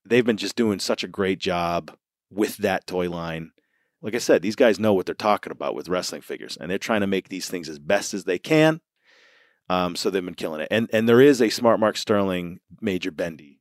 [0.04, 1.96] They've been just doing such a great job
[2.30, 3.50] with that toy line
[4.02, 6.78] like I said, these guys know what they're talking about with wrestling figures, and they're
[6.78, 8.80] trying to make these things as best as they can.
[9.70, 13.12] Um, so they've been killing it, and and there is a Smart Mark Sterling Major
[13.12, 13.60] Bendy,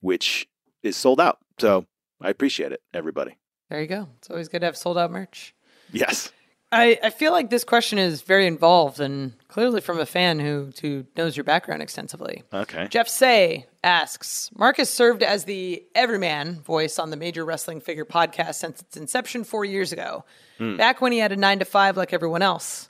[0.00, 0.46] which
[0.82, 1.38] is sold out.
[1.58, 1.86] So
[2.20, 3.38] I appreciate it, everybody.
[3.70, 4.08] There you go.
[4.18, 5.54] It's always good to have sold out merch.
[5.90, 6.30] Yes.
[6.70, 10.70] I, I feel like this question is very involved and clearly from a fan who
[10.82, 12.42] who knows your background extensively.
[12.52, 12.88] Okay.
[12.90, 18.56] Jeff Say asks Marcus served as the everyman voice on the Major Wrestling Figure podcast
[18.56, 20.26] since its inception four years ago,
[20.58, 22.87] back when he had a nine to five like everyone else.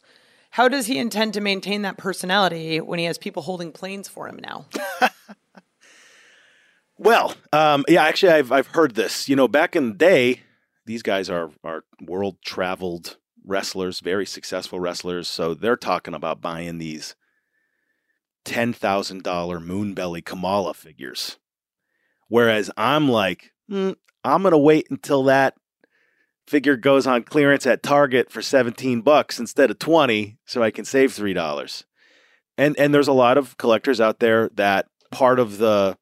[0.50, 4.28] How does he intend to maintain that personality when he has people holding planes for
[4.28, 4.66] him now?
[7.00, 9.28] Well, um, yeah, actually, I've I've heard this.
[9.28, 10.40] You know, back in the day,
[10.84, 15.28] these guys are are world traveled wrestlers, very successful wrestlers.
[15.28, 17.14] So they're talking about buying these
[18.44, 21.38] ten thousand dollar Moonbelly Kamala figures,
[22.26, 23.92] whereas I'm like, "Hmm,
[24.24, 25.54] I'm gonna wait until that
[26.48, 30.84] figure goes on clearance at Target for seventeen bucks instead of twenty, so I can
[30.84, 31.84] save three dollars.
[32.56, 35.96] And and there's a lot of collectors out there that part of the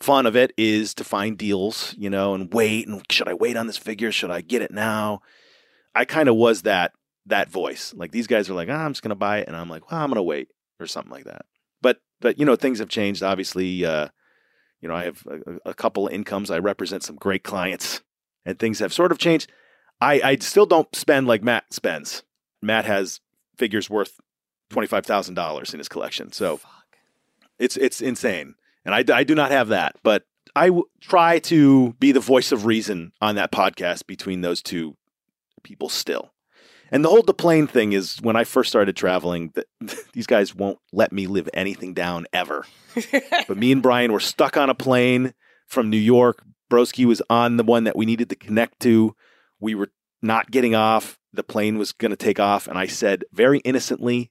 [0.00, 2.86] fun of it is to find deals, you know, and wait.
[2.86, 4.12] And should I wait on this figure?
[4.12, 5.20] Should I get it now?
[5.94, 6.92] I kind of was that
[7.26, 7.92] that voice.
[7.94, 10.00] Like these guys are like, ah, I'm just gonna buy it, and I'm like, well,
[10.00, 10.48] I'm gonna wait
[10.80, 11.44] or something like that.
[11.82, 13.22] But but you know, things have changed.
[13.22, 14.08] Obviously, uh,
[14.80, 16.50] you know, I have a, a couple of incomes.
[16.50, 18.02] I represent some great clients,
[18.46, 19.52] and things have sort of changed.
[20.00, 22.22] I I still don't spend like Matt spends.
[22.62, 23.20] Matt has
[23.58, 24.18] figures worth
[24.70, 26.60] twenty five thousand dollars in his collection, so
[27.58, 28.54] it's it's insane
[28.86, 30.22] and I, I do not have that, but
[30.54, 34.96] I w- try to be the voice of reason on that podcast between those two
[35.64, 36.32] people still.
[36.92, 40.54] And the whole the plane thing is when I first started traveling, th- these guys
[40.54, 42.64] won't let me live anything down ever.
[43.48, 45.34] but me and Brian were stuck on a plane
[45.66, 46.42] from New York.
[46.70, 49.14] Broski was on the one that we needed to connect to.
[49.60, 49.90] We were
[50.22, 51.18] not getting off.
[51.32, 52.66] The plane was going to take off.
[52.66, 54.30] And I said very innocently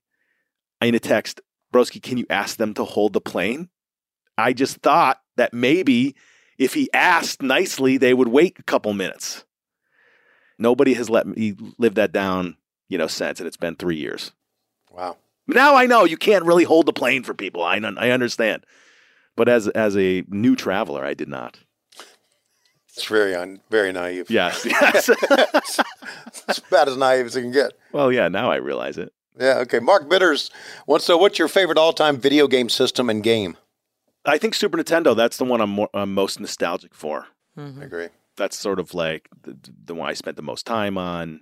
[0.81, 1.41] in a text,
[1.73, 3.69] Broski, can you ask them to hold the plane?
[4.37, 6.15] I just thought that maybe
[6.57, 9.45] if he asked nicely, they would wait a couple minutes.
[10.57, 12.57] Nobody has let me live that down,
[12.87, 14.31] you know, since, and it's been three years.
[14.89, 15.17] Wow.
[15.47, 17.61] Now I know you can't really hold the plane for people.
[17.61, 18.65] I I understand,
[19.35, 21.59] but as as a new traveler, I did not.
[22.95, 24.29] It's very un, very naive.
[24.29, 25.09] Yes, yes.
[26.47, 27.73] It's about as naive as it can get.
[27.91, 28.27] well, yeah.
[28.27, 29.11] Now I realize it.
[29.39, 29.57] Yeah.
[29.59, 29.79] Okay.
[29.79, 30.49] Mark Bitters.
[30.85, 31.01] What?
[31.01, 33.57] So, what's your favorite all-time video game system and game?
[34.25, 35.15] I think Super Nintendo.
[35.15, 37.27] That's the one I'm, more, I'm most nostalgic for.
[37.57, 37.81] Mm-hmm.
[37.81, 38.07] I agree.
[38.37, 41.41] That's sort of like the, the one I spent the most time on.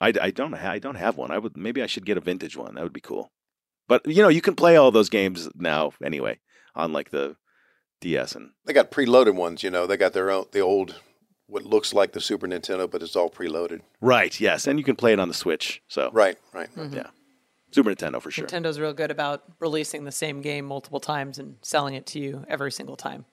[0.00, 1.30] I, I don't ha- I don't have one.
[1.30, 2.74] I would maybe I should get a vintage one.
[2.74, 3.30] That would be cool.
[3.88, 6.38] But you know, you can play all those games now anyway
[6.74, 7.36] on like the
[8.00, 9.62] DS and They got preloaded ones.
[9.62, 10.96] You know, they got their own the old
[11.46, 13.80] what looks like the Super Nintendo, but it's all preloaded.
[14.00, 14.38] right.
[14.40, 15.82] Yes, and you can play it on the Switch.
[15.88, 16.38] So Right.
[16.52, 16.68] Right.
[16.76, 17.08] yeah,
[17.72, 18.46] Super Nintendo for sure.
[18.46, 22.44] Nintendo's real good about releasing the same game multiple times and selling it to you
[22.48, 23.24] every single time.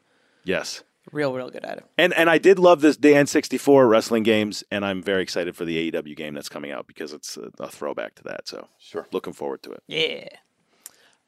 [0.43, 0.84] Yes.
[1.11, 1.86] Real, real good at it.
[1.97, 5.63] And and I did love this the N64 wrestling games, and I'm very excited for
[5.63, 8.47] the AEW game that's coming out because it's a, a throwback to that.
[8.47, 9.07] So Sure.
[9.13, 9.84] looking forward to it.
[9.88, 10.28] Yeah.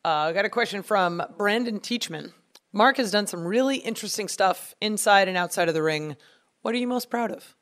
[0.04, 2.34] Uh, I got a question from Brandon Teachman.
[2.72, 6.16] Mark has done some really interesting stuff inside and outside of the ring.
[6.62, 7.56] What are you most proud of?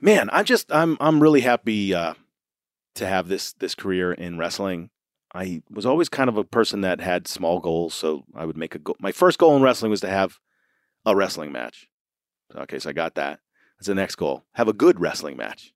[0.00, 2.14] Man, I'm just I'm I'm really happy uh,
[2.96, 4.90] to have this this career in wrestling.
[5.34, 8.74] I was always kind of a person that had small goals, so I would make
[8.74, 8.96] a goal.
[9.00, 10.38] My first goal in wrestling was to have
[11.06, 11.88] a wrestling match.
[12.54, 13.40] Okay, so I got that.
[13.78, 14.44] That's the next goal.
[14.52, 15.72] Have a good wrestling match.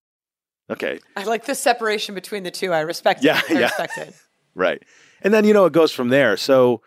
[0.69, 2.73] Okay, I like the separation between the two.
[2.73, 3.51] I respect Yeah, it.
[3.51, 3.67] I yeah.
[3.67, 4.15] respect it.
[4.55, 4.83] Right.
[5.23, 6.37] And then you know it goes from there.
[6.37, 6.83] So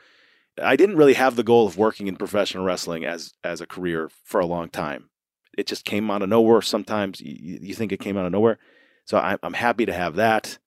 [0.61, 4.09] I didn't really have the goal of working in professional wrestling as as a career
[4.23, 5.09] for a long time.
[5.57, 6.61] It just came out of nowhere.
[6.61, 8.59] Sometimes you, you think it came out of nowhere.
[9.05, 10.59] So I'm, I'm happy to have that.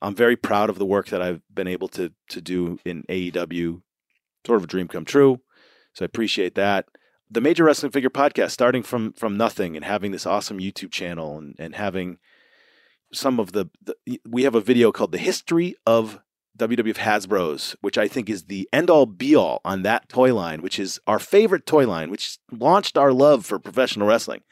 [0.00, 3.82] I'm very proud of the work that I've been able to to do in AEW.
[4.46, 5.40] Sort of a dream come true.
[5.94, 6.86] So I appreciate that.
[7.30, 11.38] The Major Wrestling Figure Podcast, starting from from nothing and having this awesome YouTube channel
[11.38, 12.18] and and having
[13.12, 16.20] some of the, the we have a video called "The History of
[16.58, 20.62] WWF Hasbro's, which I think is the end all be all on that toy line,
[20.62, 24.42] which is our favorite toy line, which launched our love for professional wrestling.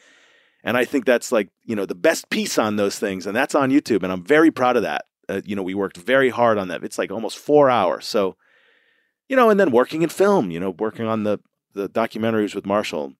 [0.63, 3.27] And I think that's like, you know, the best piece on those things.
[3.27, 4.03] And that's on YouTube.
[4.03, 5.07] And I'm very proud of that.
[5.29, 6.85] Uh, you know, we worked very hard on that.
[6.85, 8.07] It's like almost four hours.
[8.07, 8.37] So,
[9.29, 11.39] you know, and then working in film, you know, working on the,
[11.73, 13.15] the documentaries with Marshall.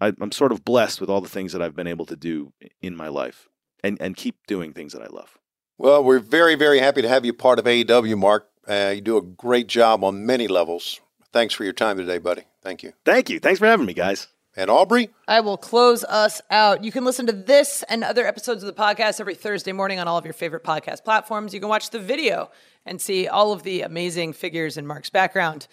[0.00, 2.52] I, I'm sort of blessed with all the things that I've been able to do
[2.80, 3.48] in my life
[3.84, 5.38] and, and keep doing things that I love.
[5.82, 8.48] Well, we're very, very happy to have you part of AEW, Mark.
[8.68, 11.00] Uh, you do a great job on many levels.
[11.32, 12.42] Thanks for your time today, buddy.
[12.62, 12.92] Thank you.
[13.04, 13.40] Thank you.
[13.40, 14.28] Thanks for having me, guys.
[14.54, 15.10] And Aubrey?
[15.26, 16.84] I will close us out.
[16.84, 20.06] You can listen to this and other episodes of the podcast every Thursday morning on
[20.06, 21.52] all of your favorite podcast platforms.
[21.52, 22.52] You can watch the video
[22.86, 25.66] and see all of the amazing figures in Mark's background.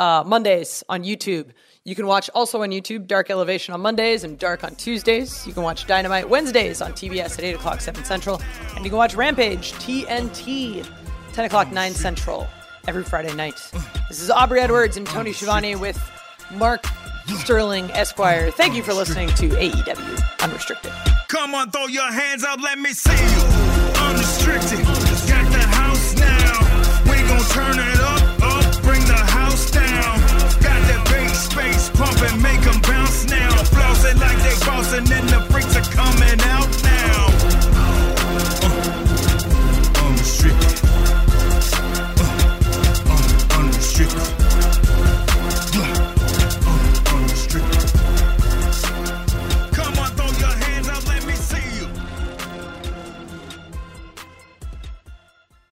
[0.00, 1.50] Uh, Mondays on YouTube.
[1.84, 5.46] You can watch also on YouTube Dark Elevation on Mondays and Dark on Tuesdays.
[5.46, 8.40] You can watch Dynamite Wednesdays on TBS at 8 o'clock, 7 Central.
[8.74, 10.88] And you can watch Rampage TNT,
[11.34, 12.48] 10 o'clock, 9 Central
[12.88, 13.60] every Friday night.
[14.08, 16.00] This is Aubrey Edwards and Tony Schiavone with
[16.54, 16.82] Mark
[17.26, 18.50] Sterling Esquire.
[18.50, 20.92] Thank you for listening to AEW Unrestricted.
[21.28, 23.42] Come on, throw your hands up, let me see you.
[24.00, 24.78] Unrestricted,
[32.30, 33.50] pumping, make them bounce now.
[33.64, 37.26] Flossing like they bouncing, and the freaks are coming out now.
[37.76, 38.80] Uh,
[40.06, 40.80] unrestricted.
[41.74, 42.14] Uh,
[43.10, 44.39] un- unrestricted.